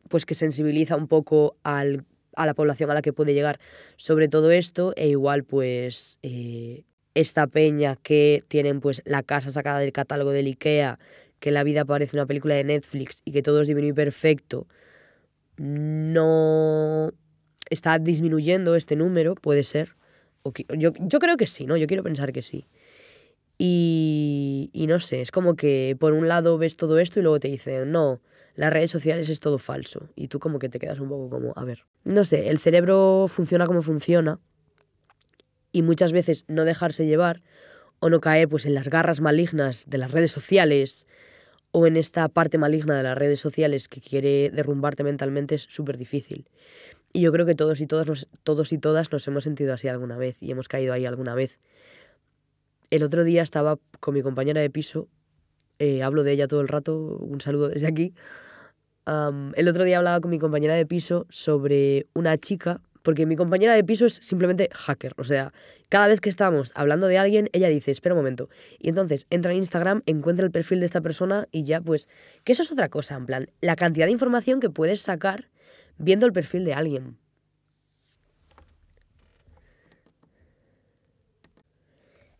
pues 0.09 0.25
que 0.25 0.35
sensibiliza 0.35 0.95
un 0.95 1.07
poco 1.07 1.57
al, 1.63 2.05
a 2.35 2.45
la 2.45 2.53
población 2.53 2.89
a 2.91 2.93
la 2.93 3.01
que 3.01 3.13
puede 3.13 3.33
llegar 3.33 3.59
sobre 3.95 4.27
todo 4.27 4.51
esto 4.51 4.93
e 4.95 5.09
igual 5.09 5.43
pues 5.43 6.19
eh, 6.23 6.83
esta 7.13 7.47
peña 7.47 7.95
que 7.95 8.43
tienen 8.47 8.79
pues 8.79 9.01
la 9.05 9.23
casa 9.23 9.49
sacada 9.49 9.79
del 9.79 9.91
catálogo 9.91 10.31
del 10.31 10.45
Ikea, 10.45 10.99
que 11.39 11.51
la 11.51 11.63
vida 11.63 11.83
parece 11.83 12.15
una 12.15 12.27
película 12.27 12.55
de 12.55 12.63
Netflix 12.63 13.21
y 13.25 13.31
que 13.31 13.41
todo 13.41 13.61
es 13.61 13.67
divino 13.67 13.87
y 13.87 13.93
perfecto, 13.93 14.67
no 15.57 17.11
está 17.69 17.97
disminuyendo 17.99 18.75
este 18.75 18.95
número, 18.95 19.35
puede 19.35 19.63
ser. 19.63 19.95
O 20.43 20.51
que, 20.51 20.65
yo, 20.77 20.93
yo 20.99 21.19
creo 21.19 21.37
que 21.37 21.47
sí, 21.47 21.65
¿no? 21.65 21.75
Yo 21.75 21.87
quiero 21.87 22.03
pensar 22.03 22.31
que 22.31 22.41
sí. 22.43 22.67
Y, 23.57 24.69
y 24.71 24.85
no 24.85 24.99
sé, 24.99 25.21
es 25.21 25.31
como 25.31 25.55
que 25.55 25.97
por 25.99 26.13
un 26.13 26.27
lado 26.27 26.59
ves 26.59 26.77
todo 26.77 26.99
esto 26.99 27.19
y 27.19 27.23
luego 27.23 27.39
te 27.39 27.47
dicen, 27.47 27.91
no, 27.91 28.21
las 28.57 28.73
redes 28.73 28.89
sociales 28.89 29.29
es 29.29 29.39
todo 29.39 29.59
falso. 29.59 30.09
Y 30.15 30.27
tú 30.27 30.39
como 30.39 30.57
que 30.57 30.67
te 30.67 30.79
quedas 30.79 30.99
un 30.99 31.09
poco 31.09 31.29
como, 31.29 31.53
a 31.55 31.63
ver, 31.63 31.85
no 32.03 32.23
sé, 32.23 32.49
el 32.49 32.57
cerebro 32.57 33.27
funciona 33.29 33.65
como 33.65 33.83
funciona 33.83 34.39
y 35.71 35.83
muchas 35.83 36.11
veces 36.11 36.43
no 36.47 36.65
dejarse 36.65 37.05
llevar 37.05 37.43
o 37.99 38.09
no 38.09 38.19
caer 38.19 38.49
pues 38.49 38.65
en 38.65 38.73
las 38.73 38.89
garras 38.89 39.21
malignas 39.21 39.85
de 39.87 39.99
las 39.99 40.11
redes 40.11 40.31
sociales 40.31 41.05
o 41.71 41.85
en 41.85 41.97
esta 41.97 42.27
parte 42.29 42.57
maligna 42.57 42.97
de 42.97 43.03
las 43.03 43.15
redes 43.15 43.39
sociales 43.39 43.87
que 43.87 44.01
quiere 44.01 44.49
derrumbarte 44.49 45.03
mentalmente 45.03 45.53
es 45.53 45.67
súper 45.69 45.95
difícil. 45.95 46.49
Y 47.13 47.21
yo 47.21 47.31
creo 47.31 47.45
que 47.45 47.53
todos 47.53 47.79
y, 47.79 47.85
todos, 47.85 48.27
todos 48.41 48.73
y 48.73 48.79
todas 48.79 49.11
nos 49.11 49.27
hemos 49.27 49.43
sentido 49.43 49.73
así 49.73 49.87
alguna 49.87 50.17
vez 50.17 50.41
y 50.41 50.49
hemos 50.49 50.67
caído 50.67 50.93
ahí 50.93 51.05
alguna 51.05 51.35
vez. 51.35 51.59
El 52.89 53.03
otro 53.03 53.23
día 53.23 53.43
estaba 53.43 53.77
con 53.99 54.15
mi 54.15 54.23
compañera 54.23 54.61
de 54.61 54.71
piso, 54.71 55.09
eh, 55.77 56.01
hablo 56.01 56.23
de 56.23 56.31
ella 56.31 56.47
todo 56.47 56.61
el 56.61 56.67
rato, 56.67 56.95
un 57.19 57.39
saludo 57.39 57.69
desde 57.69 57.85
aquí, 57.85 58.15
el 59.07 59.67
otro 59.67 59.85
día 59.85 59.97
hablaba 59.97 60.19
con 60.19 60.31
mi 60.31 60.39
compañera 60.39 60.75
de 60.75 60.85
piso 60.85 61.25
sobre 61.29 62.07
una 62.13 62.37
chica, 62.37 62.81
porque 63.03 63.25
mi 63.25 63.37
compañera 63.37 63.73
de 63.73 63.85
piso 63.85 64.05
es 64.05 64.15
simplemente 64.15 64.69
hacker. 64.73 65.13
O 65.17 65.23
sea, 65.23 65.53
cada 65.87 66.07
vez 66.07 66.19
que 66.19 66.29
estamos 66.29 66.73
hablando 66.75 67.07
de 67.07 67.17
alguien, 67.17 67.49
ella 67.53 67.69
dice, 67.69 67.91
espera 67.91 68.15
un 68.15 68.19
momento. 68.19 68.49
Y 68.79 68.89
entonces 68.89 69.25
entra 69.29 69.51
en 69.51 69.59
Instagram, 69.59 70.01
encuentra 70.07 70.45
el 70.45 70.51
perfil 70.51 70.81
de 70.81 70.87
esta 70.87 70.99
persona 70.99 71.47
y 71.51 71.63
ya, 71.63 71.79
pues, 71.79 72.09
que 72.43 72.51
eso 72.51 72.63
es 72.63 72.71
otra 72.71 72.89
cosa, 72.89 73.15
en 73.15 73.25
plan, 73.25 73.49
la 73.61 73.77
cantidad 73.77 74.07
de 74.07 74.11
información 74.11 74.59
que 74.59 74.69
puedes 74.69 74.99
sacar 74.99 75.47
viendo 75.97 76.25
el 76.25 76.33
perfil 76.33 76.65
de 76.65 76.73
alguien. 76.73 77.17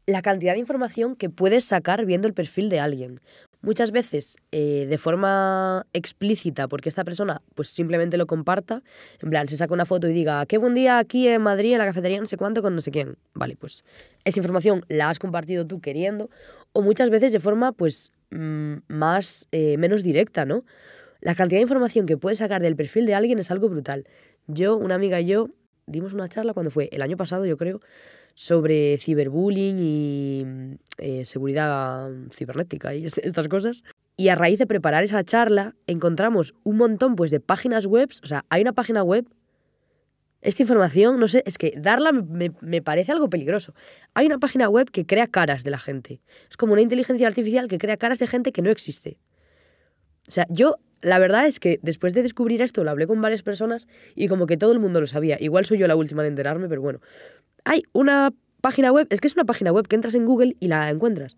La 0.06 0.22
cantidad 0.22 0.54
de 0.54 0.60
información 0.60 1.16
que 1.16 1.30
puedes 1.30 1.64
sacar 1.64 2.06
viendo 2.06 2.28
el 2.28 2.34
perfil 2.34 2.68
de 2.68 2.82
alguien 2.82 3.22
muchas 3.68 3.92
veces 3.92 4.38
eh, 4.54 4.86
de 4.90 4.98
forma 4.98 5.86
explícita, 5.92 6.70
porque 6.70 6.88
esta 6.88 7.04
persona 7.04 7.42
pues 7.54 7.68
simplemente 7.70 8.16
lo 8.16 8.26
comparta, 8.26 8.82
en 9.22 9.30
plan, 9.30 9.50
se 9.50 9.58
saca 9.58 9.74
una 9.74 9.86
foto 9.86 10.08
y 10.08 10.14
diga, 10.14 10.46
qué 10.46 10.58
buen 10.58 10.74
día 10.74 11.00
aquí 11.00 11.28
en 11.28 11.42
Madrid, 11.42 11.74
en 11.74 11.80
la 11.80 11.86
cafetería, 11.86 12.18
no 12.22 12.28
sé 12.28 12.38
cuánto, 12.38 12.62
con 12.62 12.76
no 12.76 12.80
sé 12.80 12.92
quién. 12.92 13.18
Vale, 13.34 13.58
pues 13.58 13.84
esa 14.24 14.40
información 14.40 14.86
la 14.88 15.10
has 15.10 15.20
compartido 15.20 15.68
tú 15.68 15.82
queriendo, 15.82 16.30
o 16.72 16.82
muchas 16.82 17.10
veces 17.10 17.34
de 17.34 17.42
forma 17.42 17.74
pues 17.74 18.14
mm, 18.30 18.76
más, 18.88 19.50
eh, 19.52 19.76
menos 19.78 20.02
directa, 20.02 20.46
¿no? 20.46 20.64
La 21.20 21.36
cantidad 21.36 21.58
de 21.58 21.64
información 21.64 22.06
que 22.06 22.16
puedes 22.16 22.40
sacar 22.40 22.62
del 22.62 22.78
perfil 22.78 23.06
de 23.06 23.16
alguien 23.16 23.38
es 23.38 23.52
algo 23.52 23.68
brutal. 23.68 24.06
Yo, 24.48 24.78
una 24.78 24.96
amiga 24.96 25.20
y 25.20 25.26
yo, 25.26 25.50
dimos 25.88 26.14
una 26.14 26.30
charla 26.30 26.54
cuando 26.54 26.72
fue 26.72 26.88
el 26.94 27.02
año 27.02 27.18
pasado, 27.18 27.46
yo 27.46 27.58
creo, 27.58 27.82
sobre 28.40 29.00
ciberbullying 29.00 29.80
y 29.80 30.46
eh, 31.00 31.26
seguridad 31.26 32.12
cibernética 32.30 32.94
y 32.94 33.06
estas 33.24 33.48
cosas. 33.48 33.84
Y 34.16 34.30
a 34.30 34.36
raíz 34.36 34.60
de 34.60 34.68
preparar 34.68 35.04
esa 35.04 35.24
charla 35.24 35.74
encontramos 35.88 36.54
un 36.64 36.78
montón 36.78 37.16
pues, 37.16 37.32
de 37.32 37.40
páginas 37.40 37.88
web. 37.88 38.12
O 38.22 38.28
sea, 38.28 38.46
hay 38.50 38.62
una 38.62 38.74
página 38.74 39.02
web. 39.02 39.26
Esta 40.42 40.62
información, 40.62 41.20
no 41.20 41.28
sé, 41.28 41.42
es 41.48 41.58
que 41.58 41.74
darla 41.78 42.12
me, 42.12 42.52
me 42.62 42.84
parece 42.84 43.12
algo 43.12 43.28
peligroso. 43.28 43.74
Hay 44.14 44.28
una 44.28 44.38
página 44.38 44.70
web 44.70 44.92
que 44.92 45.08
crea 45.08 45.26
caras 45.26 45.64
de 45.64 45.72
la 45.72 45.80
gente. 45.80 46.22
Es 46.48 46.58
como 46.58 46.74
una 46.74 46.84
inteligencia 46.84 47.28
artificial 47.28 47.68
que 47.68 47.80
crea 47.80 47.98
caras 47.98 48.20
de 48.20 48.28
gente 48.28 48.52
que 48.52 48.62
no 48.62 48.70
existe. 48.70 49.18
O 50.28 50.32
sea, 50.32 50.46
yo 50.52 50.78
la 51.02 51.20
verdad 51.20 51.48
es 51.48 51.60
que 51.60 51.80
después 51.82 52.14
de 52.14 52.24
descubrir 52.24 52.62
esto 52.62 52.84
lo 52.84 52.92
hablé 52.92 53.08
con 53.08 53.22
varias 53.22 53.44
personas 53.44 53.88
y 54.16 54.28
como 54.28 54.48
que 54.48 54.58
todo 54.58 54.72
el 54.72 54.80
mundo 54.80 55.00
lo 55.02 55.08
sabía. 55.08 55.38
Igual 55.40 55.66
soy 55.66 55.78
yo 55.78 55.88
la 55.88 55.96
última 55.96 56.24
en 56.24 56.30
enterarme, 56.30 56.68
pero 56.68 56.82
bueno 56.82 57.00
hay 57.68 57.84
una 57.92 58.34
página 58.62 58.92
web, 58.92 59.08
es 59.10 59.20
que 59.20 59.28
es 59.28 59.36
una 59.36 59.46
página 59.46 59.72
web 59.72 59.88
que 59.88 59.96
entras 59.96 60.16
en 60.16 60.26
Google 60.26 60.56
y 60.60 60.68
la 60.68 60.90
encuentras. 60.90 61.36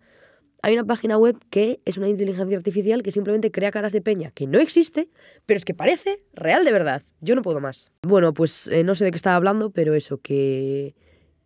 Hay 0.62 0.74
una 0.74 0.84
página 0.84 1.16
web 1.16 1.36
que 1.50 1.80
es 1.86 1.96
una 1.96 2.08
inteligencia 2.08 2.56
artificial 2.56 3.02
que 3.02 3.12
simplemente 3.12 3.50
crea 3.50 3.70
caras 3.70 3.92
de 3.92 4.02
peña 4.02 4.30
que 4.30 4.46
no 4.46 4.58
existe, 4.60 5.08
pero 5.46 5.58
es 5.58 5.64
que 5.64 5.74
parece 5.74 6.22
real 6.34 6.64
de 6.64 6.72
verdad. 6.72 7.02
Yo 7.20 7.34
no 7.34 7.42
puedo 7.42 7.60
más. 7.60 7.90
Bueno, 8.02 8.34
pues 8.34 8.68
eh, 8.68 8.84
no 8.84 8.94
sé 8.94 9.04
de 9.04 9.10
qué 9.10 9.16
estaba 9.16 9.36
hablando, 9.36 9.70
pero 9.70 9.94
eso, 9.94 10.18
que, 10.18 10.94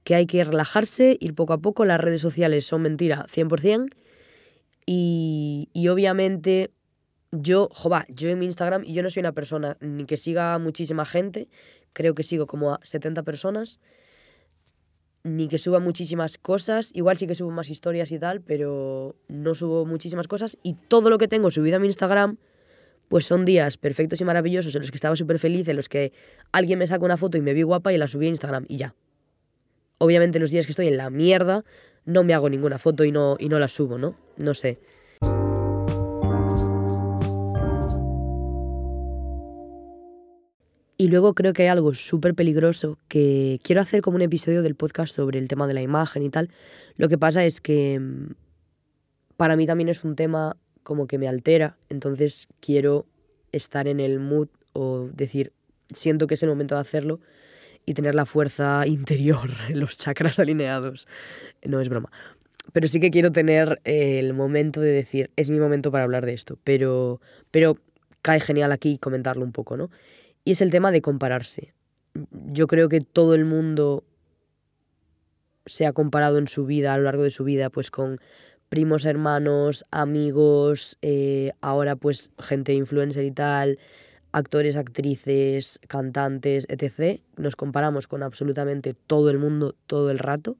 que 0.02 0.16
hay 0.16 0.26
que 0.26 0.42
relajarse, 0.42 1.16
ir 1.20 1.34
poco 1.34 1.52
a 1.52 1.58
poco. 1.58 1.84
Las 1.84 2.00
redes 2.00 2.20
sociales 2.20 2.66
son 2.66 2.82
mentira 2.82 3.24
100%. 3.32 3.94
Y, 4.84 5.70
y 5.72 5.88
obviamente 5.88 6.72
yo, 7.40 7.68
jova, 7.72 8.06
yo 8.08 8.28
en 8.28 8.38
mi 8.38 8.46
Instagram, 8.46 8.84
y 8.84 8.94
yo 8.94 9.02
no 9.02 9.10
soy 9.10 9.20
una 9.20 9.32
persona 9.32 9.76
ni 9.80 10.04
que 10.04 10.16
siga 10.16 10.58
muchísima 10.58 11.04
gente, 11.04 11.48
creo 11.92 12.14
que 12.14 12.22
sigo 12.22 12.46
como 12.46 12.74
a 12.74 12.80
70 12.82 13.22
personas, 13.22 13.80
ni 15.22 15.48
que 15.48 15.58
suba 15.58 15.80
muchísimas 15.80 16.36
cosas, 16.36 16.90
igual 16.94 17.16
sí 17.16 17.26
que 17.26 17.34
subo 17.34 17.50
más 17.50 17.70
historias 17.70 18.12
y 18.12 18.18
tal, 18.18 18.42
pero 18.42 19.16
no 19.28 19.54
subo 19.54 19.86
muchísimas 19.86 20.28
cosas, 20.28 20.58
y 20.62 20.74
todo 20.74 21.08
lo 21.10 21.18
que 21.18 21.28
tengo 21.28 21.50
subido 21.50 21.76
a 21.76 21.80
mi 21.80 21.86
Instagram, 21.86 22.36
pues 23.08 23.24
son 23.24 23.44
días 23.44 23.76
perfectos 23.76 24.20
y 24.20 24.24
maravillosos 24.24 24.74
en 24.74 24.82
los 24.82 24.90
que 24.90 24.96
estaba 24.96 25.16
súper 25.16 25.38
feliz, 25.38 25.68
en 25.68 25.76
los 25.76 25.88
que 25.88 26.12
alguien 26.52 26.78
me 26.78 26.86
saca 26.86 27.04
una 27.04 27.16
foto 27.16 27.38
y 27.38 27.40
me 27.40 27.54
vi 27.54 27.62
guapa 27.62 27.92
y 27.92 27.98
la 27.98 28.06
subí 28.06 28.26
a 28.26 28.30
Instagram, 28.30 28.66
y 28.68 28.76
ya. 28.76 28.94
Obviamente 29.98 30.38
los 30.38 30.50
días 30.50 30.66
que 30.66 30.72
estoy 30.72 30.88
en 30.88 30.96
la 30.96 31.08
mierda, 31.10 31.64
no 32.04 32.22
me 32.24 32.34
hago 32.34 32.50
ninguna 32.50 32.78
foto 32.78 33.04
y 33.04 33.12
no, 33.12 33.36
y 33.38 33.48
no 33.48 33.58
la 33.58 33.68
subo, 33.68 33.96
¿no? 33.96 34.16
No 34.36 34.52
sé. 34.52 34.78
Y 40.96 41.08
luego 41.08 41.34
creo 41.34 41.52
que 41.52 41.62
hay 41.62 41.68
algo 41.68 41.92
súper 41.94 42.34
peligroso 42.34 42.98
que 43.08 43.58
quiero 43.62 43.80
hacer 43.82 44.00
como 44.00 44.16
un 44.16 44.22
episodio 44.22 44.62
del 44.62 44.76
podcast 44.76 45.14
sobre 45.14 45.38
el 45.38 45.48
tema 45.48 45.66
de 45.66 45.74
la 45.74 45.82
imagen 45.82 46.22
y 46.22 46.30
tal. 46.30 46.50
Lo 46.96 47.08
que 47.08 47.18
pasa 47.18 47.44
es 47.44 47.60
que 47.60 47.98
mm, 47.98 48.34
para 49.36 49.56
mí 49.56 49.66
también 49.66 49.88
es 49.88 50.04
un 50.04 50.14
tema 50.14 50.56
como 50.84 51.06
que 51.06 51.18
me 51.18 51.26
altera, 51.26 51.76
entonces 51.88 52.46
quiero 52.60 53.06
estar 53.50 53.88
en 53.88 53.98
el 53.98 54.20
mood 54.20 54.48
o 54.72 55.08
decir, 55.12 55.52
siento 55.92 56.26
que 56.26 56.34
es 56.34 56.42
el 56.42 56.48
momento 56.48 56.74
de 56.74 56.82
hacerlo 56.82 57.20
y 57.86 57.94
tener 57.94 58.14
la 58.14 58.26
fuerza 58.26 58.82
interior, 58.86 59.50
los 59.70 59.98
chakras 59.98 60.38
alineados. 60.38 61.08
No 61.64 61.80
es 61.80 61.88
broma. 61.88 62.10
Pero 62.72 62.88
sí 62.88 63.00
que 63.00 63.10
quiero 63.10 63.32
tener 63.32 63.80
el 63.84 64.32
momento 64.32 64.80
de 64.80 64.90
decir, 64.90 65.30
es 65.36 65.50
mi 65.50 65.58
momento 65.58 65.90
para 65.90 66.04
hablar 66.04 66.24
de 66.24 66.32
esto, 66.32 66.58
pero, 66.64 67.20
pero 67.50 67.78
cae 68.22 68.40
genial 68.40 68.72
aquí 68.72 68.96
comentarlo 68.98 69.44
un 69.44 69.52
poco, 69.52 69.76
¿no? 69.76 69.90
Y 70.44 70.52
es 70.52 70.60
el 70.60 70.70
tema 70.70 70.92
de 70.92 71.02
compararse. 71.02 71.74
Yo 72.30 72.66
creo 72.66 72.88
que 72.88 73.00
todo 73.00 73.34
el 73.34 73.44
mundo 73.44 74.04
se 75.66 75.86
ha 75.86 75.92
comparado 75.92 76.38
en 76.38 76.46
su 76.46 76.66
vida, 76.66 76.92
a 76.92 76.98
lo 76.98 77.04
largo 77.04 77.22
de 77.22 77.30
su 77.30 77.44
vida, 77.44 77.70
pues 77.70 77.90
con 77.90 78.20
primos, 78.68 79.04
hermanos, 79.04 79.84
amigos, 79.90 80.98
eh, 81.00 81.52
ahora 81.60 81.96
pues 81.96 82.30
gente 82.38 82.74
influencer 82.74 83.24
y 83.24 83.30
tal, 83.30 83.78
actores, 84.32 84.76
actrices, 84.76 85.80
cantantes, 85.88 86.66
etc. 86.68 87.20
Nos 87.36 87.56
comparamos 87.56 88.06
con 88.06 88.22
absolutamente 88.22 88.94
todo 88.94 89.30
el 89.30 89.38
mundo 89.38 89.74
todo 89.86 90.10
el 90.10 90.18
rato, 90.18 90.56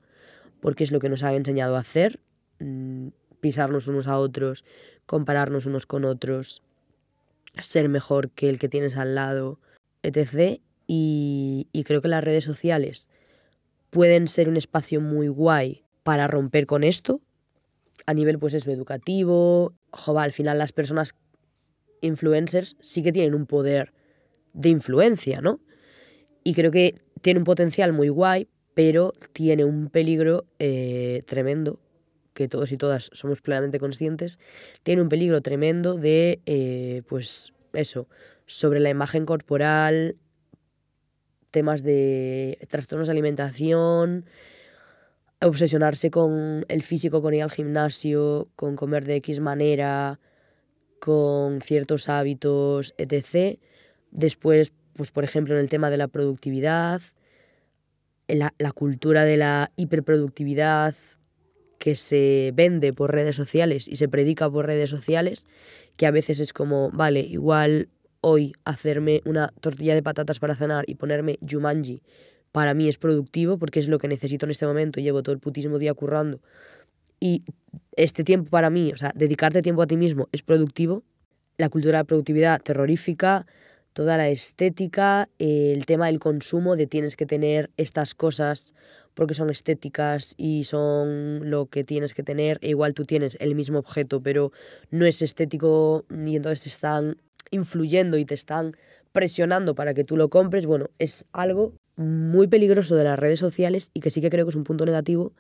porque 0.61 0.85
es 0.85 0.93
lo 0.93 1.01
que 1.01 1.09
nos 1.09 1.23
ha 1.23 1.35
enseñado 1.35 1.77
a 1.77 1.81
hacer, 1.81 2.21
mm, 2.61 3.09
pisarnos 3.41 3.89
unos 3.89 4.07
a 4.07 4.17
otros, 4.17 4.65
compararnos 5.07 5.67
unos 5.67 5.85
con 5.85 6.05
otros, 6.05 6.63
ser 7.61 7.89
mejor 7.89 8.31
que 8.31 8.49
el 8.49 8.59
que 8.59 8.69
tienes 8.69 8.97
al 8.97 9.15
lado, 9.15 9.59
etc. 10.05 10.61
Y, 10.87 11.69
creo 11.85 12.01
que 12.01 12.09
las 12.09 12.23
redes 12.23 12.45
sociales 12.45 13.09
pueden 13.91 14.29
ser 14.29 14.49
un 14.49 14.57
espacio 14.57 15.01
muy 15.01 15.29
guay 15.29 15.85
para 16.03 16.27
romper 16.27 16.67
con 16.67 16.85
esto, 16.85 17.21
a 18.07 18.15
nivel 18.15 18.39
pues 18.39 18.55
eso, 18.55 18.71
educativo. 18.71 19.75
Jova, 19.91 20.23
al 20.23 20.33
final 20.33 20.59
las 20.59 20.73
personas 20.73 21.15
influencers 22.03 22.77
sí 22.81 23.03
que 23.03 23.13
tienen 23.13 23.35
un 23.35 23.47
poder 23.47 23.93
de 24.53 24.69
influencia, 24.69 25.41
¿no? 25.41 25.61
Y 26.43 26.55
creo 26.55 26.71
que 26.71 26.95
tiene 27.23 27.39
un 27.39 27.45
potencial 27.45 27.93
muy 27.93 28.11
guay, 28.11 28.49
pero 28.75 29.15
tiene 29.33 29.65
un 29.65 29.89
peligro 29.89 30.45
eh, 30.59 31.23
tremendo, 31.25 31.81
que 32.35 32.49
todos 32.49 32.73
y 32.73 32.77
todas 32.77 33.11
somos 33.15 33.41
plenamente 33.41 33.79
conscientes, 33.79 34.39
tiene 34.83 35.01
un 35.01 35.09
peligro 35.09 35.41
tremendo 35.41 35.95
de, 35.95 36.41
eh, 36.45 37.03
pues 37.09 37.55
eso, 37.73 38.09
sobre 38.47 38.81
la 38.81 38.91
imagen 38.91 39.27
corporal, 39.27 40.17
temas 41.51 41.83
de 41.83 42.59
trastornos 42.69 43.07
de 43.07 43.13
alimentación, 43.13 44.27
obsesionarse 45.41 46.11
con 46.11 46.65
el 46.69 46.83
físico, 46.83 47.23
con 47.23 47.35
ir 47.35 47.43
al 47.43 47.51
gimnasio, 47.51 48.49
con 48.57 48.77
comer 48.77 49.05
de 49.05 49.17
X 49.17 49.41
manera, 49.41 50.19
con 50.99 51.61
ciertos 51.61 52.09
hábitos, 52.09 52.95
etc. 52.99 53.59
Después, 54.11 54.73
pues 54.95 55.11
por 55.11 55.25
ejemplo, 55.25 55.55
en 55.55 55.61
el 55.61 55.69
tema 55.69 55.91
de 55.91 55.97
la 55.97 56.09
productividad, 56.09 57.01
la, 58.27 58.55
la 58.59 58.73
cultura 58.73 59.25
de 59.25 59.37
la 59.37 59.71
hiperproductividad 59.77 60.95
que 61.79 61.95
se 61.95 62.53
vende 62.55 62.95
por 62.95 63.13
redes 63.13 63.37
sociales 63.37 63.87
y 63.87 63.97
se 63.97 64.09
predica 64.09 64.51
por 64.51 64.67
redes 64.67 64.89
sociales, 64.89 65.47
que 65.97 66.07
a 66.07 66.11
veces 66.11 66.41
es 66.41 66.55
como, 66.55 66.91
vale, 66.91 67.21
igual 67.21 67.91
hoy 68.27 68.55
hacerme 68.65 69.21
una 69.27 69.53
tortilla 69.61 69.95
de 69.95 70.03
patatas 70.03 70.39
para 70.39 70.57
cenar 70.57 70.85
y 70.89 70.95
ponerme 70.95 71.39
Jumanji 71.47 72.01
para 72.53 72.73
mí 72.73 72.89
es 72.89 72.97
productivo 72.97 73.59
porque 73.59 73.81
es 73.81 73.89
lo 73.89 73.99
que 73.99 74.09
necesito 74.09 74.47
en 74.47 74.51
este 74.51 74.65
momento. 74.65 75.01
Llevo 75.01 75.23
todo 75.23 75.35
el 75.35 75.41
putísimo 75.41 75.79
día 75.79 75.93
currando. 75.93 76.41
Y 77.21 77.43
este 77.97 78.25
tiempo 78.25 78.49
para 78.49 78.71
mí, 78.71 78.93
o 78.93 78.97
sea, 78.97 79.13
dedicarte 79.15 79.61
tiempo 79.61 79.83
a 79.83 79.87
ti 79.87 79.97
mismo 79.97 80.29
es 80.33 80.43
productivo. 80.43 81.03
La 81.59 81.69
cultura 81.69 81.99
de 81.99 82.03
la 82.03 82.05
productividad 82.05 82.63
terrorífica, 82.63 83.45
toda 83.93 84.17
la 84.17 84.29
estética, 84.29 85.29
el 85.39 85.85
tema 85.85 86.07
del 86.07 86.21
consumo, 86.21 86.77
de 86.77 86.87
tienes 86.87 87.17
que 87.17 87.27
tener 87.27 87.71
estas 87.77 88.15
cosas 88.15 88.73
porque 89.15 89.35
son 89.35 89.51
estéticas 89.51 90.35
y 90.37 90.65
son 90.65 91.51
lo 91.51 91.67
que 91.67 91.83
tienes 91.83 92.15
que 92.15 92.23
tener. 92.23 92.59
E 92.63 92.71
igual 92.71 92.95
tú 92.95 93.03
tienes 93.03 93.37
el 93.41 93.55
mismo 93.55 93.81
objeto, 93.81 94.23
pero 94.23 94.53
no 94.91 95.07
es 95.07 95.23
estético 95.23 96.05
y 96.09 96.37
entonces 96.37 96.69
están 96.69 97.17
influyendo 97.51 98.19
y 98.19 98.25
te 98.25 98.35
están 98.35 98.77
presionando 99.13 99.75
para 99.75 99.95
que 99.95 100.05
tú 100.05 100.17
lo 100.17 100.29
compres, 100.29 100.67
bueno, 100.67 100.91
es 100.99 101.25
algo 101.33 101.75
muy 101.97 102.49
peligroso 102.49 102.97
de 102.97 103.05
las 103.05 103.19
redes 103.19 103.39
sociales 103.39 103.91
y 103.95 104.01
que 104.01 104.11
sí 104.11 104.21
que 104.21 104.31
creo 104.31 104.45
que 104.45 104.51
es 104.51 104.57
un 104.57 104.65
punto 104.65 104.85
negativo, 104.85 105.33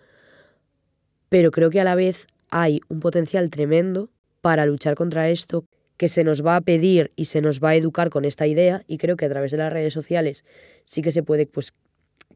pero 1.28 1.50
creo 1.50 1.70
que 1.70 1.80
a 1.80 1.84
la 1.84 1.96
vez 1.96 2.26
hay 2.50 2.80
un 2.88 3.00
potencial 3.00 3.50
tremendo 3.50 4.10
para 4.40 4.66
luchar 4.66 4.94
contra 4.94 5.28
esto 5.28 5.64
que 5.96 6.08
se 6.08 6.24
nos 6.24 6.44
va 6.44 6.56
a 6.56 6.60
pedir 6.60 7.12
y 7.16 7.26
se 7.26 7.40
nos 7.40 7.60
va 7.60 7.70
a 7.70 7.74
educar 7.76 8.10
con 8.10 8.24
esta 8.24 8.46
idea 8.46 8.82
y 8.86 8.98
creo 8.98 9.16
que 9.16 9.24
a 9.24 9.28
través 9.28 9.50
de 9.50 9.58
las 9.58 9.72
redes 9.72 9.92
sociales 9.92 10.44
sí 10.84 11.02
que 11.02 11.12
se 11.12 11.22
puede 11.22 11.46
pues 11.46 11.72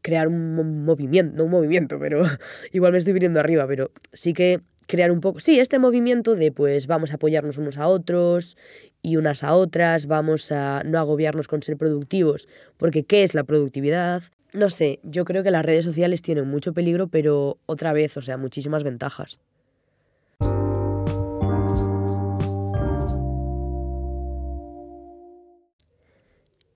crear 0.01 0.27
un 0.27 0.85
movimiento, 0.85 1.37
no 1.37 1.45
un 1.45 1.51
movimiento, 1.51 1.99
pero 1.99 2.23
igual 2.71 2.91
me 2.91 2.97
estoy 2.97 3.13
viniendo 3.13 3.39
arriba, 3.39 3.67
pero 3.67 3.91
sí 4.13 4.33
que 4.33 4.61
crear 4.89 5.11
un 5.11 5.21
poco, 5.21 5.39
sí, 5.39 5.59
este 5.59 5.77
movimiento 5.77 6.35
de 6.35 6.51
pues 6.51 6.87
vamos 6.87 7.11
a 7.11 7.15
apoyarnos 7.15 7.59
unos 7.59 7.77
a 7.77 7.87
otros 7.87 8.57
y 9.03 9.17
unas 9.17 9.43
a 9.43 9.53
otras, 9.53 10.07
vamos 10.07 10.51
a 10.51 10.81
no 10.83 10.97
agobiarnos 10.97 11.47
con 11.47 11.61
ser 11.61 11.77
productivos, 11.77 12.49
porque 12.75 13.03
¿qué 13.03 13.23
es 13.23 13.35
la 13.35 13.43
productividad? 13.43 14.23
No 14.51 14.71
sé, 14.71 14.99
yo 15.03 15.25
creo 15.25 15.43
que 15.43 15.51
las 15.51 15.63
redes 15.63 15.85
sociales 15.85 16.23
tienen 16.23 16.47
mucho 16.47 16.73
peligro, 16.73 17.07
pero 17.07 17.59
otra 17.67 17.93
vez, 17.93 18.17
o 18.17 18.23
sea, 18.23 18.37
muchísimas 18.37 18.83
ventajas. 18.83 19.39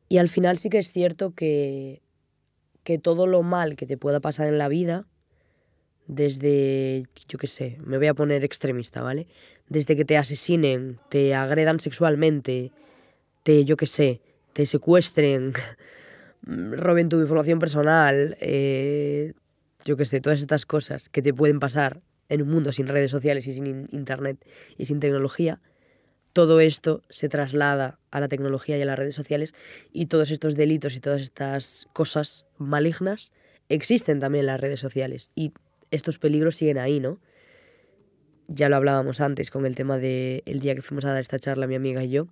Y 0.07 0.19
al 0.19 0.29
final 0.29 0.59
sí 0.59 0.69
que 0.69 0.77
es 0.77 0.91
cierto 0.91 1.33
que, 1.33 2.03
que 2.83 2.99
todo 2.99 3.25
lo 3.25 3.41
mal 3.41 3.75
que 3.75 3.87
te 3.87 3.97
pueda 3.97 4.19
pasar 4.19 4.47
en 4.47 4.59
la 4.59 4.67
vida 4.67 5.07
desde, 6.07 7.05
yo 7.27 7.37
qué 7.37 7.47
sé, 7.47 7.77
me 7.83 7.97
voy 7.97 8.07
a 8.07 8.13
poner 8.13 8.43
extremista, 8.43 9.01
¿vale? 9.01 9.27
Desde 9.69 9.95
que 9.95 10.05
te 10.05 10.17
asesinen, 10.17 10.99
te 11.09 11.33
agredan 11.33 11.79
sexualmente, 11.79 12.71
te, 13.43 13.65
yo 13.65 13.77
qué 13.77 13.87
sé, 13.87 14.21
te 14.53 14.65
secuestren, 14.65 15.53
roben 16.43 17.09
tu 17.09 17.19
información 17.19 17.59
personal, 17.59 18.37
eh, 18.39 19.33
yo 19.85 19.97
qué 19.97 20.05
sé, 20.05 20.21
todas 20.21 20.39
estas 20.39 20.65
cosas 20.65 21.09
que 21.09 21.21
te 21.21 21.33
pueden 21.33 21.59
pasar 21.59 22.01
en 22.29 22.41
un 22.41 22.49
mundo 22.49 22.71
sin 22.71 22.87
redes 22.87 23.11
sociales 23.11 23.47
y 23.47 23.53
sin 23.53 23.87
internet 23.91 24.45
y 24.77 24.85
sin 24.85 24.99
tecnología, 24.99 25.61
todo 26.33 26.59
esto 26.59 27.03
se 27.09 27.29
traslada 27.29 27.99
a 28.09 28.19
la 28.19 28.27
tecnología 28.27 28.77
y 28.77 28.81
a 28.81 28.85
las 28.85 28.97
redes 28.97 29.13
sociales 29.13 29.53
y 29.91 30.07
todos 30.07 30.31
estos 30.31 30.55
delitos 30.55 30.95
y 30.95 30.99
todas 30.99 31.21
estas 31.21 31.87
cosas 31.93 32.47
malignas 32.57 33.31
existen 33.69 34.19
también 34.19 34.41
en 34.41 34.47
las 34.47 34.59
redes 34.59 34.79
sociales 34.79 35.29
y 35.35 35.53
estos 35.93 36.19
peligros 36.19 36.55
siguen 36.55 36.77
ahí, 36.77 36.99
¿no? 36.99 37.19
Ya 38.47 38.67
lo 38.67 38.75
hablábamos 38.75 39.21
antes 39.21 39.51
con 39.51 39.65
el 39.65 39.75
tema 39.75 39.97
del 39.97 40.43
el 40.45 40.59
día 40.59 40.75
que 40.75 40.81
fuimos 40.81 41.05
a 41.05 41.09
dar 41.09 41.21
esta 41.21 41.39
charla 41.39 41.67
mi 41.67 41.75
amiga 41.75 42.03
y 42.03 42.09
yo, 42.09 42.27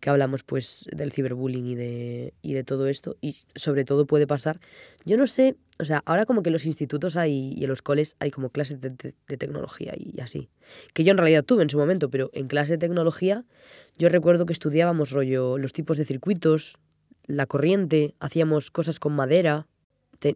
que 0.00 0.10
hablamos 0.10 0.42
pues 0.42 0.86
del 0.90 1.12
ciberbullying 1.12 1.66
y 1.66 1.74
de, 1.74 2.34
y 2.42 2.54
de 2.54 2.64
todo 2.64 2.88
esto 2.88 3.16
y 3.20 3.36
sobre 3.54 3.84
todo 3.84 4.06
puede 4.06 4.26
pasar, 4.26 4.60
yo 5.04 5.16
no 5.16 5.26
sé, 5.26 5.56
o 5.78 5.84
sea, 5.84 6.02
ahora 6.06 6.26
como 6.26 6.42
que 6.42 6.48
en 6.48 6.54
los 6.54 6.66
institutos 6.66 7.16
hay 7.16 7.54
y 7.56 7.64
en 7.64 7.70
los 7.70 7.82
coles 7.82 8.16
hay 8.20 8.30
como 8.30 8.50
clases 8.50 8.80
de, 8.80 8.90
tecnología 9.36 9.94
y 9.96 10.20
así, 10.20 10.50
que 10.92 11.04
yo 11.04 11.12
en 11.12 11.18
realidad 11.18 11.44
tuve 11.44 11.62
en 11.62 11.70
su 11.70 11.78
momento, 11.78 12.10
pero 12.10 12.30
en 12.32 12.48
clase 12.48 12.72
de 12.72 12.78
tecnología 12.78 13.44
yo 13.98 14.08
recuerdo 14.08 14.46
que 14.46 14.52
estudiábamos 14.52 15.10
rollo 15.10 15.58
los 15.58 15.72
tipos 15.72 15.96
de 15.96 16.04
circuitos, 16.04 16.76
la 17.26 17.46
corriente, 17.46 18.14
hacíamos 18.18 18.70
cosas 18.70 18.98
con 18.98 19.14
madera, 19.14 19.68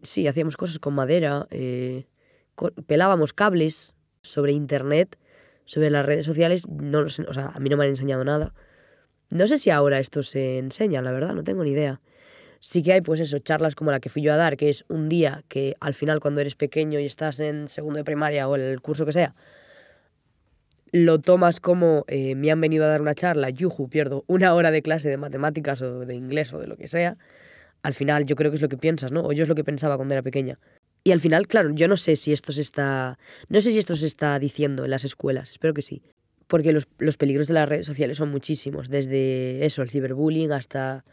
sí, 0.03 0.27
hacíamos 0.27 0.57
cosas 0.57 0.79
con 0.79 0.93
madera, 0.93 1.47
eh, 1.51 2.05
pelábamos 2.87 3.33
cables 3.33 3.93
sobre 4.21 4.51
internet, 4.51 5.17
sobre 5.65 5.89
las 5.89 6.05
redes 6.05 6.25
sociales, 6.25 6.67
no 6.69 6.99
o 7.01 7.09
sea, 7.09 7.51
a 7.53 7.59
mí 7.59 7.69
no 7.69 7.77
me 7.77 7.85
han 7.85 7.91
enseñado 7.91 8.23
nada. 8.23 8.53
No 9.29 9.45
sé 9.47 9.57
si 9.57 9.69
ahora 9.69 9.99
esto 9.99 10.23
se 10.23 10.57
enseña, 10.57 11.01
la 11.01 11.11
verdad, 11.11 11.33
no 11.33 11.43
tengo 11.43 11.63
ni 11.63 11.71
idea. 11.71 12.01
Sí 12.59 12.83
que 12.83 12.93
hay, 12.93 13.01
pues 13.01 13.19
eso, 13.19 13.39
charlas 13.39 13.75
como 13.75 13.91
la 13.91 13.99
que 13.99 14.09
fui 14.09 14.21
yo 14.21 14.33
a 14.33 14.35
dar, 14.35 14.57
que 14.57 14.69
es 14.69 14.83
un 14.89 15.07
día 15.07 15.43
que 15.47 15.75
al 15.79 15.93
final 15.93 16.19
cuando 16.19 16.41
eres 16.41 16.55
pequeño 16.55 16.99
y 16.99 17.05
estás 17.05 17.39
en 17.39 17.67
segundo 17.67 17.97
de 17.97 18.03
primaria 18.03 18.49
o 18.49 18.55
el 18.55 18.81
curso 18.81 19.05
que 19.05 19.13
sea, 19.13 19.35
lo 20.91 21.19
tomas 21.19 21.59
como 21.59 22.03
eh, 22.07 22.35
me 22.35 22.51
han 22.51 22.59
venido 22.59 22.85
a 22.85 22.87
dar 22.87 23.01
una 23.01 23.13
charla, 23.13 23.49
yuju, 23.49 23.89
pierdo 23.89 24.23
una 24.27 24.53
hora 24.55 24.71
de 24.71 24.81
clase 24.81 25.09
de 25.09 25.17
matemáticas 25.17 25.81
o 25.81 25.99
de 25.99 26.15
inglés 26.15 26.53
o 26.53 26.59
de 26.59 26.67
lo 26.67 26.75
que 26.75 26.87
sea. 26.87 27.17
Al 27.83 27.93
final 27.93 28.25
yo 28.25 28.35
creo 28.35 28.51
que 28.51 28.55
es 28.55 28.61
lo 28.61 28.69
que 28.69 28.77
piensas, 28.77 29.11
¿no? 29.11 29.21
O 29.21 29.31
yo 29.31 29.43
es 29.43 29.49
lo 29.49 29.55
que 29.55 29.63
pensaba 29.63 29.95
cuando 29.95 30.15
era 30.15 30.23
pequeña. 30.23 30.59
Y 31.03 31.11
al 31.11 31.19
final, 31.19 31.47
claro, 31.47 31.71
yo 31.71 31.87
no 31.87 31.97
sé 31.97 32.15
si 32.15 32.31
esto 32.31 32.51
se 32.51 32.61
está. 32.61 33.17
No 33.47 33.61
sé 33.61 33.71
si 33.71 33.77
esto 33.77 33.95
se 33.95 34.05
está 34.05 34.37
diciendo 34.39 34.85
en 34.85 34.91
las 34.91 35.03
escuelas, 35.03 35.51
espero 35.51 35.73
que 35.73 35.81
sí. 35.81 36.03
Porque 36.47 36.71
los, 36.71 36.87
los 36.97 37.17
peligros 37.17 37.47
de 37.47 37.53
las 37.53 37.69
redes 37.69 37.85
sociales 37.85 38.17
son 38.17 38.31
muchísimos. 38.31 38.89
Desde 38.89 39.65
eso, 39.65 39.81
el 39.81 39.89
ciberbullying, 39.89 40.51
hasta 40.51 41.05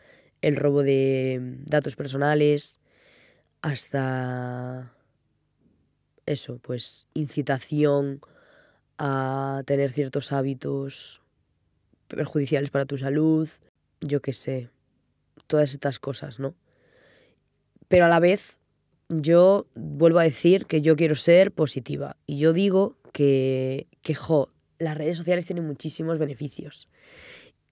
el 0.42 0.56
robo 0.56 0.82
de 0.82 1.40
datos 1.66 1.96
personales, 1.96 2.80
hasta. 3.62 4.92
Eso, 6.24 6.58
pues 6.58 7.06
incitación 7.14 8.20
a 8.98 9.62
tener 9.66 9.92
ciertos 9.92 10.32
hábitos 10.32 11.22
perjudiciales 12.08 12.70
para 12.70 12.86
tu 12.86 12.98
salud, 12.98 13.48
yo 14.00 14.20
qué 14.20 14.32
sé, 14.32 14.70
todas 15.46 15.72
estas 15.72 15.98
cosas, 15.98 16.40
¿no? 16.40 16.54
Pero 17.88 18.06
a 18.06 18.08
la 18.08 18.20
vez, 18.20 18.58
yo 19.08 19.66
vuelvo 19.74 20.18
a 20.18 20.24
decir 20.24 20.66
que 20.66 20.80
yo 20.80 20.96
quiero 20.96 21.14
ser 21.14 21.52
positiva. 21.52 22.16
Y 22.26 22.38
yo 22.38 22.52
digo 22.52 22.96
que, 23.12 23.86
que 24.02 24.14
jo, 24.14 24.50
las 24.78 24.96
redes 24.96 25.16
sociales 25.16 25.46
tienen 25.46 25.66
muchísimos 25.66 26.18
beneficios. 26.18 26.88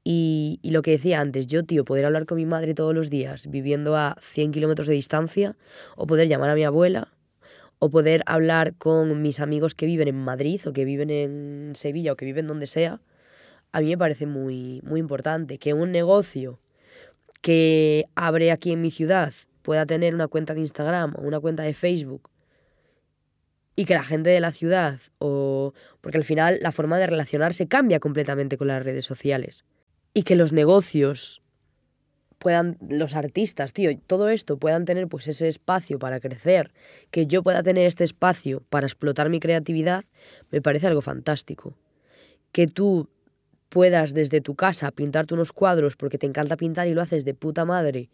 Y, 0.04 0.60
y, 0.62 0.70
lo 0.72 0.82
que 0.82 0.90
decía 0.90 1.20
antes, 1.20 1.46
yo, 1.46 1.64
tío, 1.64 1.84
poder 1.84 2.04
hablar 2.04 2.26
con 2.26 2.36
mi 2.36 2.44
madre 2.44 2.74
todos 2.74 2.94
los 2.94 3.08
días 3.08 3.46
viviendo 3.50 3.96
a 3.96 4.16
100 4.20 4.52
kilómetros 4.52 4.86
de 4.86 4.94
distancia, 4.94 5.56
o 5.96 6.06
poder 6.06 6.28
llamar 6.28 6.50
a 6.50 6.54
mi 6.54 6.62
abuela, 6.62 7.14
o 7.78 7.90
poder 7.90 8.22
hablar 8.26 8.74
con 8.76 9.22
mis 9.22 9.40
amigos 9.40 9.74
que 9.74 9.86
viven 9.86 10.08
en 10.08 10.16
Madrid, 10.16 10.60
o 10.66 10.74
que 10.74 10.84
viven 10.84 11.08
en 11.08 11.72
Sevilla, 11.74 12.12
o 12.12 12.16
que 12.16 12.26
viven 12.26 12.46
donde 12.46 12.66
sea, 12.66 13.00
a 13.72 13.80
mí 13.80 13.88
me 13.88 13.98
parece 13.98 14.26
muy, 14.26 14.82
muy 14.84 15.00
importante. 15.00 15.58
Que 15.58 15.72
un 15.72 15.90
negocio 15.90 16.60
que 17.40 18.04
abre 18.14 18.52
aquí 18.52 18.72
en 18.72 18.82
mi 18.82 18.90
ciudad 18.90 19.32
pueda 19.64 19.86
tener 19.86 20.14
una 20.14 20.28
cuenta 20.28 20.54
de 20.54 20.60
Instagram 20.60 21.14
o 21.16 21.22
una 21.22 21.40
cuenta 21.40 21.62
de 21.62 21.72
Facebook 21.72 22.30
y 23.74 23.86
que 23.86 23.94
la 23.94 24.04
gente 24.04 24.28
de 24.30 24.38
la 24.38 24.52
ciudad 24.52 25.00
o 25.18 25.72
porque 26.02 26.18
al 26.18 26.24
final 26.24 26.58
la 26.60 26.70
forma 26.70 26.98
de 26.98 27.06
relacionarse 27.06 27.66
cambia 27.66 27.98
completamente 27.98 28.58
con 28.58 28.68
las 28.68 28.84
redes 28.84 29.06
sociales 29.06 29.64
y 30.12 30.22
que 30.22 30.36
los 30.36 30.52
negocios 30.52 31.42
puedan 32.38 32.76
los 32.90 33.14
artistas, 33.14 33.72
tío, 33.72 33.90
todo 34.06 34.28
esto 34.28 34.58
puedan 34.58 34.84
tener 34.84 35.08
pues 35.08 35.28
ese 35.28 35.48
espacio 35.48 35.98
para 35.98 36.20
crecer, 36.20 36.72
que 37.10 37.26
yo 37.26 37.42
pueda 37.42 37.62
tener 37.62 37.86
este 37.86 38.04
espacio 38.04 38.62
para 38.68 38.86
explotar 38.86 39.30
mi 39.30 39.40
creatividad, 39.40 40.04
me 40.50 40.60
parece 40.60 40.86
algo 40.86 41.00
fantástico. 41.00 41.78
Que 42.52 42.66
tú 42.66 43.08
puedas 43.70 44.12
desde 44.12 44.42
tu 44.42 44.56
casa 44.56 44.90
pintarte 44.90 45.32
unos 45.32 45.52
cuadros 45.52 45.96
porque 45.96 46.18
te 46.18 46.26
encanta 46.26 46.58
pintar 46.58 46.86
y 46.86 46.92
lo 46.92 47.00
haces 47.00 47.24
de 47.24 47.32
puta 47.32 47.64
madre 47.64 48.10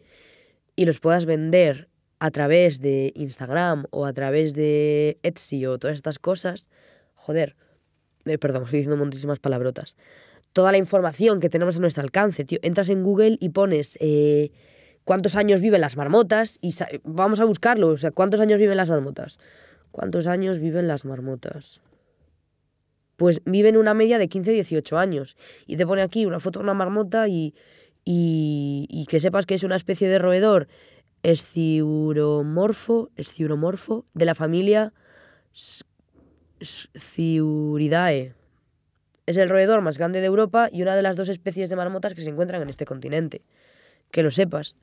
y 0.75 0.85
los 0.85 0.99
puedas 0.99 1.25
vender 1.25 1.89
a 2.19 2.29
través 2.31 2.79
de 2.79 3.11
Instagram 3.15 3.85
o 3.89 4.05
a 4.05 4.13
través 4.13 4.53
de 4.53 5.17
Etsy 5.23 5.65
o 5.65 5.79
todas 5.79 5.95
estas 5.95 6.19
cosas, 6.19 6.67
joder, 7.15 7.55
eh, 8.25 8.37
perdón, 8.37 8.63
estoy 8.65 8.79
diciendo 8.79 9.03
muchísimas 9.03 9.39
palabrotas. 9.39 9.97
Toda 10.53 10.71
la 10.71 10.77
información 10.77 11.39
que 11.39 11.49
tenemos 11.49 11.77
a 11.77 11.79
nuestro 11.79 12.03
alcance, 12.03 12.43
tío. 12.43 12.59
Entras 12.61 12.89
en 12.89 13.03
Google 13.03 13.37
y 13.39 13.49
pones 13.49 13.97
eh, 14.01 14.51
cuántos 15.05 15.35
años 15.35 15.61
viven 15.61 15.81
las 15.81 15.95
marmotas 15.95 16.59
y 16.61 16.75
vamos 17.03 17.39
a 17.39 17.45
buscarlo. 17.45 17.87
O 17.87 17.97
sea, 17.97 18.11
¿cuántos 18.11 18.39
años 18.39 18.59
viven 18.59 18.77
las 18.77 18.89
marmotas? 18.89 19.39
¿Cuántos 19.91 20.27
años 20.27 20.59
viven 20.59 20.87
las 20.87 21.05
marmotas? 21.05 21.81
Pues 23.15 23.41
viven 23.45 23.77
una 23.77 23.93
media 23.93 24.17
de 24.17 24.27
15-18 24.27 24.97
años. 24.97 25.37
Y 25.67 25.77
te 25.77 25.87
pone 25.87 26.01
aquí 26.01 26.25
una 26.25 26.39
foto 26.39 26.59
de 26.59 26.63
una 26.63 26.73
marmota 26.73 27.29
y 27.29 27.55
y, 28.03 29.05
que 29.09 29.19
sepas 29.19 29.45
que 29.45 29.55
es 29.55 29.63
una 29.63 29.75
especie 29.75 30.07
de 30.09 30.19
roedor 30.19 30.67
esciuromorfo, 31.23 33.11
esciuromorfo 33.15 34.05
de 34.13 34.25
la 34.25 34.35
familia 34.35 34.93
Sciuridae. 36.61 38.33
Es 39.27 39.37
el 39.37 39.49
roedor 39.49 39.81
más 39.81 39.97
grande 39.97 40.19
de 40.19 40.25
Europa 40.25 40.69
y 40.71 40.81
una 40.81 40.95
de 40.95 41.03
las 41.03 41.15
dos 41.15 41.29
especies 41.29 41.69
de 41.69 41.75
marmotas 41.75 42.13
que 42.13 42.21
se 42.21 42.29
encuentran 42.29 42.61
en 42.61 42.69
este 42.69 42.85
continente. 42.85 43.43
Que 44.09 44.23
lo 44.23 44.31
sepas. 44.31 44.75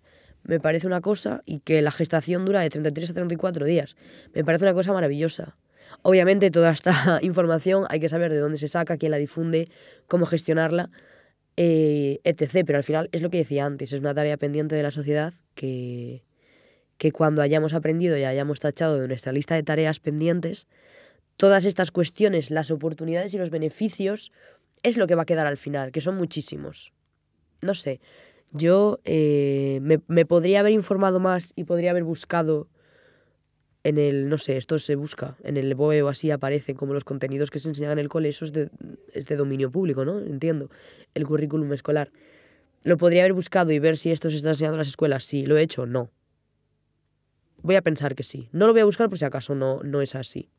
Me 0.44 0.60
parece 0.60 0.86
una 0.86 1.00
cosa 1.00 1.42
y 1.44 1.58
que 1.58 1.82
la 1.82 1.90
gestación 1.90 2.44
dura 2.44 2.60
de 2.60 2.70
33 2.70 3.10
a 3.10 3.14
34 3.14 3.66
días. 3.66 3.96
Me 4.32 4.44
parece 4.44 4.64
una 4.64 4.74
cosa 4.74 4.92
maravillosa. 4.92 5.56
Obviamente 6.02 6.50
toda 6.50 6.70
esta 6.70 7.18
información 7.22 7.86
hay 7.88 7.98
que 8.00 8.08
saber 8.08 8.32
de 8.32 8.38
dónde 8.38 8.58
se 8.58 8.68
saca, 8.68 8.96
quién 8.96 9.10
la 9.10 9.18
difunde, 9.18 9.68
cómo 10.06 10.26
gestionarla, 10.26 10.90
eh, 11.60 12.20
etc. 12.22 12.62
Pero 12.64 12.78
al 12.78 12.84
final 12.84 13.08
es 13.10 13.20
lo 13.20 13.30
que 13.30 13.38
decía 13.38 13.66
antes, 13.66 13.92
es 13.92 13.98
una 13.98 14.14
tarea 14.14 14.36
pendiente 14.36 14.76
de 14.76 14.82
la 14.84 14.92
sociedad 14.92 15.34
que, 15.56 16.22
que 16.98 17.10
cuando 17.10 17.42
hayamos 17.42 17.74
aprendido 17.74 18.16
y 18.16 18.22
hayamos 18.22 18.60
tachado 18.60 19.00
de 19.00 19.08
nuestra 19.08 19.32
lista 19.32 19.56
de 19.56 19.64
tareas 19.64 19.98
pendientes, 19.98 20.68
todas 21.36 21.64
estas 21.64 21.90
cuestiones, 21.90 22.52
las 22.52 22.70
oportunidades 22.70 23.34
y 23.34 23.38
los 23.38 23.50
beneficios, 23.50 24.30
es 24.84 24.96
lo 24.98 25.08
que 25.08 25.16
va 25.16 25.22
a 25.22 25.26
quedar 25.26 25.48
al 25.48 25.56
final, 25.56 25.90
que 25.90 26.00
son 26.00 26.16
muchísimos. 26.16 26.92
No 27.60 27.74
sé, 27.74 28.00
yo 28.52 29.00
eh, 29.04 29.80
me, 29.82 29.98
me 30.06 30.24
podría 30.24 30.60
haber 30.60 30.72
informado 30.72 31.18
más 31.18 31.52
y 31.56 31.64
podría 31.64 31.90
haber 31.90 32.04
buscado 32.04 32.68
en 33.88 33.98
el, 33.98 34.28
no 34.28 34.38
sé, 34.38 34.56
esto 34.56 34.78
se 34.78 34.94
busca, 34.94 35.36
en 35.42 35.56
el 35.56 35.74
BOE 35.74 36.02
o 36.02 36.08
así 36.08 36.30
aparecen 36.30 36.76
como 36.76 36.92
los 36.92 37.04
contenidos 37.04 37.50
que 37.50 37.58
se 37.58 37.68
enseñan 37.68 37.92
en 37.92 37.98
el 37.98 38.08
cole, 38.08 38.28
eso 38.28 38.44
es 38.44 38.52
de, 38.52 38.70
es 39.12 39.26
de 39.26 39.36
dominio 39.36 39.70
público, 39.70 40.04
¿no? 40.04 40.18
Entiendo, 40.20 40.70
el 41.14 41.26
currículum 41.26 41.72
escolar. 41.72 42.10
¿Lo 42.84 42.96
podría 42.96 43.22
haber 43.22 43.32
buscado 43.32 43.72
y 43.72 43.78
ver 43.78 43.96
si 43.96 44.10
esto 44.10 44.30
se 44.30 44.36
está 44.36 44.50
enseñando 44.50 44.76
en 44.76 44.80
las 44.80 44.88
escuelas? 44.88 45.24
Sí, 45.24 45.46
¿lo 45.46 45.56
he 45.56 45.62
hecho? 45.62 45.86
No. 45.86 46.10
Voy 47.62 47.76
a 47.76 47.82
pensar 47.82 48.14
que 48.14 48.22
sí. 48.22 48.48
No 48.52 48.66
lo 48.66 48.72
voy 48.72 48.82
a 48.82 48.84
buscar 48.84 49.08
por 49.08 49.18
si 49.18 49.24
acaso 49.24 49.54
no, 49.54 49.82
no 49.82 50.00
es 50.00 50.14
así. 50.14 50.50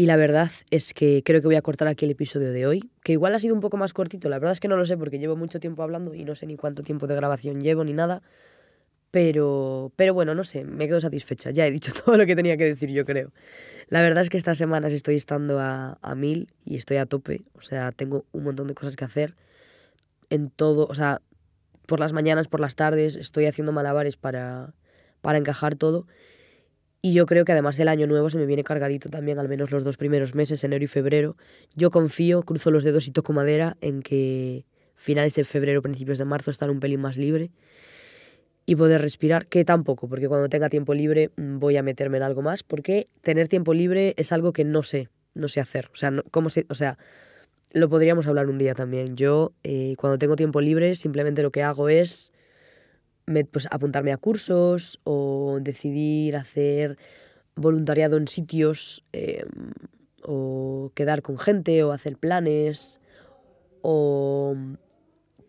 Y 0.00 0.06
la 0.06 0.16
verdad 0.16 0.50
es 0.70 0.94
que 0.94 1.22
creo 1.22 1.42
que 1.42 1.46
voy 1.46 1.56
a 1.56 1.60
cortar 1.60 1.86
aquí 1.86 2.06
el 2.06 2.12
episodio 2.12 2.52
de 2.52 2.66
hoy, 2.66 2.90
que 3.04 3.12
igual 3.12 3.34
ha 3.34 3.38
sido 3.38 3.54
un 3.54 3.60
poco 3.60 3.76
más 3.76 3.92
cortito, 3.92 4.30
la 4.30 4.38
verdad 4.38 4.54
es 4.54 4.58
que 4.58 4.66
no 4.66 4.78
lo 4.78 4.86
sé 4.86 4.96
porque 4.96 5.18
llevo 5.18 5.36
mucho 5.36 5.60
tiempo 5.60 5.82
hablando 5.82 6.14
y 6.14 6.24
no 6.24 6.34
sé 6.34 6.46
ni 6.46 6.56
cuánto 6.56 6.82
tiempo 6.82 7.06
de 7.06 7.16
grabación 7.16 7.60
llevo 7.60 7.84
ni 7.84 7.92
nada, 7.92 8.22
pero, 9.10 9.92
pero 9.96 10.14
bueno, 10.14 10.34
no 10.34 10.42
sé, 10.42 10.64
me 10.64 10.88
quedo 10.88 11.02
satisfecha, 11.02 11.50
ya 11.50 11.66
he 11.66 11.70
dicho 11.70 11.92
todo 12.04 12.16
lo 12.16 12.24
que 12.24 12.34
tenía 12.34 12.56
que 12.56 12.64
decir 12.64 12.88
yo 12.88 13.04
creo. 13.04 13.30
La 13.88 14.00
verdad 14.00 14.22
es 14.22 14.30
que 14.30 14.38
estas 14.38 14.56
semanas 14.56 14.94
estoy 14.94 15.16
estando 15.16 15.60
a, 15.60 15.98
a 16.00 16.14
mil 16.14 16.50
y 16.64 16.76
estoy 16.76 16.96
a 16.96 17.04
tope, 17.04 17.42
o 17.52 17.60
sea, 17.60 17.92
tengo 17.92 18.24
un 18.32 18.44
montón 18.44 18.68
de 18.68 18.74
cosas 18.74 18.96
que 18.96 19.04
hacer 19.04 19.34
en 20.30 20.48
todo, 20.48 20.86
o 20.86 20.94
sea, 20.94 21.20
por 21.84 22.00
las 22.00 22.14
mañanas, 22.14 22.48
por 22.48 22.60
las 22.60 22.74
tardes, 22.74 23.16
estoy 23.16 23.44
haciendo 23.44 23.72
malabares 23.72 24.16
para, 24.16 24.72
para 25.20 25.36
encajar 25.36 25.74
todo 25.74 26.06
y 27.02 27.12
yo 27.12 27.26
creo 27.26 27.44
que 27.44 27.52
además 27.52 27.78
el 27.78 27.88
año 27.88 28.06
nuevo 28.06 28.28
se 28.30 28.38
me 28.38 28.46
viene 28.46 28.64
cargadito 28.64 29.08
también, 29.08 29.38
al 29.38 29.48
menos 29.48 29.70
los 29.70 29.84
dos 29.84 29.96
primeros 29.96 30.34
meses, 30.34 30.62
enero 30.64 30.84
y 30.84 30.86
febrero. 30.86 31.36
Yo 31.74 31.90
confío, 31.90 32.42
cruzo 32.42 32.70
los 32.70 32.84
dedos 32.84 33.06
y 33.08 33.10
toco 33.10 33.32
madera 33.32 33.76
en 33.80 34.02
que 34.02 34.66
finales 34.94 35.34
de 35.34 35.44
febrero, 35.44 35.80
principios 35.82 36.18
de 36.18 36.26
marzo, 36.26 36.50
estar 36.50 36.70
un 36.70 36.80
pelín 36.80 37.00
más 37.00 37.16
libre 37.16 37.50
y 38.66 38.76
poder 38.76 39.00
respirar, 39.00 39.46
que 39.46 39.64
tampoco, 39.64 40.08
porque 40.08 40.28
cuando 40.28 40.48
tenga 40.48 40.68
tiempo 40.68 40.94
libre 40.94 41.30
mm, 41.36 41.58
voy 41.58 41.76
a 41.76 41.82
meterme 41.82 42.18
en 42.18 42.22
algo 42.22 42.42
más, 42.42 42.62
porque 42.62 43.08
tener 43.22 43.48
tiempo 43.48 43.74
libre 43.74 44.14
es 44.16 44.30
algo 44.32 44.52
que 44.52 44.64
no 44.64 44.82
sé, 44.82 45.08
no 45.34 45.48
sé 45.48 45.60
hacer. 45.60 45.90
O 45.92 45.96
sea, 45.96 46.12
¿cómo 46.30 46.48
o 46.68 46.74
sea 46.74 46.98
lo 47.72 47.88
podríamos 47.88 48.26
hablar 48.26 48.48
un 48.48 48.58
día 48.58 48.74
también. 48.74 49.16
Yo, 49.16 49.52
eh, 49.62 49.94
cuando 49.96 50.18
tengo 50.18 50.36
tiempo 50.36 50.60
libre, 50.60 50.94
simplemente 50.94 51.42
lo 51.42 51.50
que 51.50 51.62
hago 51.62 51.88
es 51.88 52.32
pues, 53.50 53.68
apuntarme 53.70 54.12
a 54.12 54.16
cursos 54.16 55.00
o 55.04 55.58
decidir 55.60 56.36
hacer 56.36 56.98
voluntariado 57.56 58.16
en 58.16 58.28
sitios 58.28 59.04
em, 59.12 59.72
o 60.22 60.92
quedar 60.94 61.22
con 61.22 61.38
gente 61.38 61.82
o 61.84 61.92
hacer 61.92 62.16
planes 62.16 63.00
o 63.82 64.56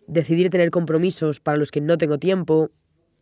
decidir 0.08 0.50
tener 0.50 0.72
compromisos 0.72 1.40
para 1.40 1.58
los 1.58 1.72
que 1.72 1.82
no 1.82 1.98
tengo 1.98 2.18
tiempo. 2.18 2.72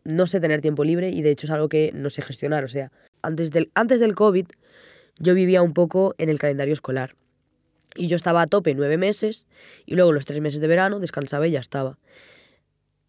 No 0.04 0.26
sé 0.26 0.40
tener 0.40 0.60
tiempo 0.60 0.84
libre 0.84 1.10
y 1.10 1.22
de 1.22 1.30
hecho 1.30 1.46
es 1.46 1.50
algo 1.50 1.68
que 1.68 1.92
no 1.94 2.10
sé 2.10 2.22
gestionar. 2.22 2.64
O 2.64 2.68
sea, 2.68 2.90
antes 3.22 3.50
del, 3.50 3.70
antes 3.74 4.00
del 4.00 4.14
COVID 4.14 4.46
yo 5.18 5.34
vivía 5.34 5.62
un 5.62 5.74
poco 5.74 6.14
en 6.18 6.28
el 6.30 6.38
calendario 6.38 6.72
escolar. 6.72 7.14
Y 7.96 8.06
yo 8.06 8.16
estaba 8.16 8.42
a 8.42 8.46
tope 8.46 8.74
nueve 8.74 8.96
meses 8.96 9.48
y 9.84 9.96
luego 9.96 10.12
los 10.12 10.24
tres 10.24 10.40
meses 10.40 10.60
de 10.60 10.68
verano 10.68 11.00
descansaba 11.00 11.46
y 11.46 11.52
ya 11.52 11.60
estaba. 11.60 11.98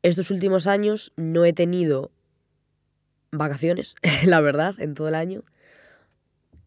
Estos 0.04 0.32
últimos 0.32 0.68
años 0.68 1.14
no 1.16 1.46
he 1.46 1.54
tenido 1.54 2.12
vacaciones, 3.32 3.96
la 4.26 4.42
verdad, 4.42 4.76
en 4.80 4.94
todo 4.94 5.08
el 5.08 5.16
año. 5.16 5.44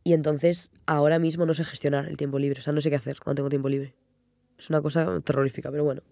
Y 0.05 0.13
entonces 0.13 0.71
ahora 0.87 1.19
mismo 1.19 1.47
no 1.47 1.55
sé 1.55 1.65
gestionar 1.65 2.07
el 2.07 2.17
tiempo 2.17 2.39
libre, 2.39 2.61
o 2.61 2.63
sea, 2.63 2.73
no 2.73 2.81
sé 2.81 2.91
qué 2.91 2.97
hacer 2.97 3.19
cuando 3.21 3.41
tengo 3.41 3.49
tiempo 3.49 3.69
libre. 3.69 3.95
Es 4.59 4.71
una 4.71 4.81
cosa 4.83 5.21
terrorífica, 5.21 5.71
pero 5.71 5.83
bueno. 5.85 6.03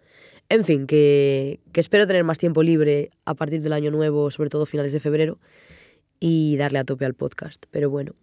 En 0.48 0.64
fin, 0.64 0.86
que, 0.86 1.60
que 1.72 1.80
espero 1.80 2.06
tener 2.06 2.24
más 2.24 2.38
tiempo 2.38 2.62
libre 2.62 3.10
a 3.24 3.34
partir 3.34 3.62
del 3.62 3.72
año 3.72 3.90
nuevo, 3.90 4.30
sobre 4.30 4.50
todo 4.50 4.66
finales 4.66 4.92
de 4.92 5.00
febrero, 5.00 5.38
y 6.18 6.56
darle 6.56 6.78
a 6.78 6.84
tope 6.84 7.04
al 7.04 7.14
podcast. 7.14 7.66
Pero 7.70 7.90
bueno, 7.90 8.14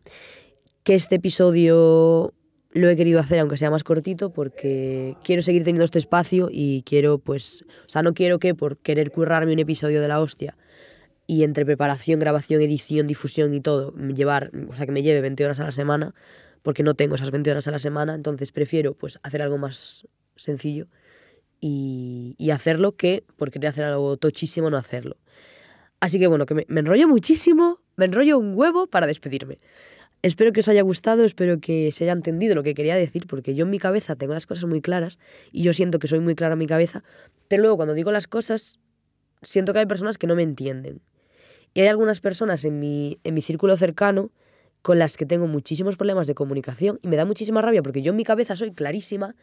que 0.84 0.96
este 0.96 1.16
episodio 1.16 2.34
lo 2.72 2.90
he 2.90 2.96
querido 2.96 3.20
hacer 3.20 3.40
aunque 3.40 3.58
sea 3.58 3.72
más 3.72 3.84
cortito 3.84 4.32
porque 4.32 5.16
quiero 5.24 5.42
seguir 5.42 5.64
teniendo 5.64 5.86
este 5.86 5.98
espacio 5.98 6.50
y 6.52 6.84
quiero 6.84 7.18
pues, 7.18 7.66
o 7.86 7.90
sea, 7.90 8.04
no 8.04 8.14
quiero 8.14 8.40
que 8.40 8.54
por 8.54 8.78
querer 8.78 9.12
currarme 9.12 9.54
un 9.54 9.60
episodio 9.60 10.02
de 10.02 10.08
la 10.08 10.20
hostia 10.20 10.56
y 11.26 11.44
entre 11.44 11.66
preparación, 11.66 12.20
grabación, 12.20 12.62
edición, 12.62 13.06
difusión 13.06 13.54
y 13.54 13.62
todo, 13.62 13.94
llevar, 13.96 14.52
o 14.68 14.74
sea, 14.74 14.88
que 14.88 14.92
me 14.92 15.04
lleve 15.04 15.22
20 15.22 15.46
horas 15.46 15.60
a 15.60 15.64
la 15.64 15.72
semana, 15.72 16.16
porque 16.64 16.82
no 16.82 16.96
tengo 16.96 17.14
esas 17.14 17.30
20 17.30 17.52
horas 17.52 17.68
a 17.68 17.72
la 17.72 17.78
semana, 17.78 18.16
entonces 18.16 18.52
prefiero 18.52 18.96
pues 18.96 19.20
hacer 19.22 19.44
algo 19.44 19.60
más 19.60 20.08
sencillo 20.36 20.88
y, 21.60 22.34
y 22.40 22.50
hacerlo 22.50 22.96
que 22.96 23.26
por 23.38 23.52
querer 23.52 23.70
hacer 23.70 23.84
algo 23.84 24.18
tochísimo 24.18 24.72
no 24.72 24.78
hacerlo. 24.78 25.18
Así 26.00 26.18
que 26.18 26.26
bueno, 26.26 26.48
que 26.48 26.56
me, 26.56 26.66
me 26.68 26.80
enrollo 26.80 27.08
muchísimo, 27.08 27.80
me 27.96 28.06
enrollo 28.06 28.40
un 28.40 28.58
huevo 28.58 28.88
para 28.88 29.06
despedirme. 29.06 29.60
Espero 30.22 30.52
que 30.52 30.60
os 30.60 30.68
haya 30.68 30.82
gustado, 30.82 31.24
espero 31.24 31.62
que 31.62 31.94
se 31.94 32.04
haya 32.04 32.12
entendido 32.12 32.54
lo 32.54 32.62
que 32.62 32.74
quería 32.74 32.96
decir, 32.96 33.26
porque 33.26 33.56
yo 33.56 33.64
en 33.64 33.72
mi 33.72 33.80
cabeza 33.80 34.18
tengo 34.18 34.34
las 34.34 34.46
cosas 34.46 34.66
muy 34.66 34.82
claras 34.82 35.18
y 35.54 35.64
yo 35.64 35.72
siento 35.72 35.98
que 35.98 36.08
soy 36.08 36.20
muy 36.20 36.36
clara 36.36 36.54
en 36.54 36.60
mi 36.60 36.68
cabeza, 36.68 37.04
pero 37.48 37.62
luego 37.62 37.78
cuando 37.78 37.94
digo 37.94 38.12
las 38.12 38.28
cosas, 38.28 38.80
siento 39.42 39.72
que 39.72 39.80
hay 39.80 39.86
personas 39.86 40.18
que 40.18 40.28
no 40.28 40.36
me 40.36 40.44
entienden. 40.44 41.02
Y 41.74 41.82
hay 41.82 41.88
algunas 41.88 42.20
personas 42.20 42.66
en 42.66 42.80
mi, 42.80 43.20
en 43.24 43.34
mi 43.34 43.42
círculo 43.42 43.78
cercano 43.78 44.32
con 44.82 45.00
las 45.00 45.16
que 45.16 45.26
tengo 45.26 45.48
muchísimos 45.48 45.96
problemas 45.96 46.28
de 46.28 46.36
comunicación 46.36 47.00
y 47.02 47.08
me 47.08 47.16
da 47.16 47.24
muchísima 47.24 47.62
rabia 47.62 47.82
porque 47.82 48.02
yo 48.02 48.12
en 48.12 48.18
mi 48.18 48.26
cabeza 48.26 48.58
soy 48.58 48.74
clarísima, 48.74 49.36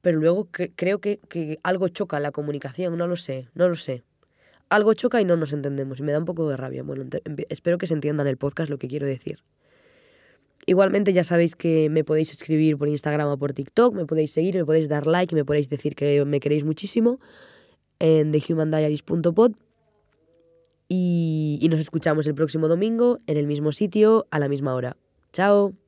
pero 0.00 0.20
luego 0.20 0.48
creo 0.76 1.00
que, 1.00 1.18
que 1.28 1.58
algo 1.64 1.88
choca 1.88 2.18
en 2.18 2.22
la 2.22 2.30
comunicación, 2.30 2.96
no 2.96 3.08
lo 3.08 3.16
sé, 3.16 3.48
no 3.54 3.68
lo 3.68 3.74
sé. 3.74 4.04
Algo 4.68 4.94
choca 4.94 5.20
y 5.20 5.24
no 5.24 5.36
nos 5.36 5.52
entendemos 5.52 5.98
y 5.98 6.02
me 6.04 6.12
da 6.12 6.18
un 6.18 6.24
poco 6.24 6.48
de 6.48 6.56
rabia. 6.56 6.84
Bueno, 6.84 7.04
espero 7.48 7.78
que 7.78 7.88
se 7.88 7.94
entienda 7.94 8.22
en 8.22 8.28
el 8.28 8.36
podcast 8.36 8.70
lo 8.70 8.78
que 8.78 8.86
quiero 8.86 9.06
decir. 9.06 9.40
Igualmente 10.66 11.12
ya 11.12 11.24
sabéis 11.24 11.56
que 11.56 11.90
me 11.90 12.04
podéis 12.04 12.32
escribir 12.32 12.78
por 12.78 12.88
Instagram 12.88 13.28
o 13.28 13.36
por 13.36 13.52
TikTok, 13.52 13.94
me 13.94 14.06
podéis 14.06 14.32
seguir, 14.32 14.54
me 14.56 14.64
podéis 14.64 14.88
dar 14.88 15.06
like, 15.06 15.34
me 15.34 15.44
podéis 15.44 15.68
decir 15.68 15.94
que 15.94 16.24
me 16.24 16.40
queréis 16.40 16.64
muchísimo 16.64 17.20
en 17.98 18.32
thehumandiaries.pod 18.32 19.52
y, 20.88 21.58
y 21.60 21.68
nos 21.68 21.80
escuchamos 21.80 22.26
el 22.26 22.34
próximo 22.34 22.68
domingo 22.68 23.20
en 23.26 23.36
el 23.36 23.46
mismo 23.46 23.72
sitio 23.72 24.26
a 24.30 24.38
la 24.38 24.48
misma 24.48 24.74
hora. 24.74 24.96
Chao. 25.32 25.83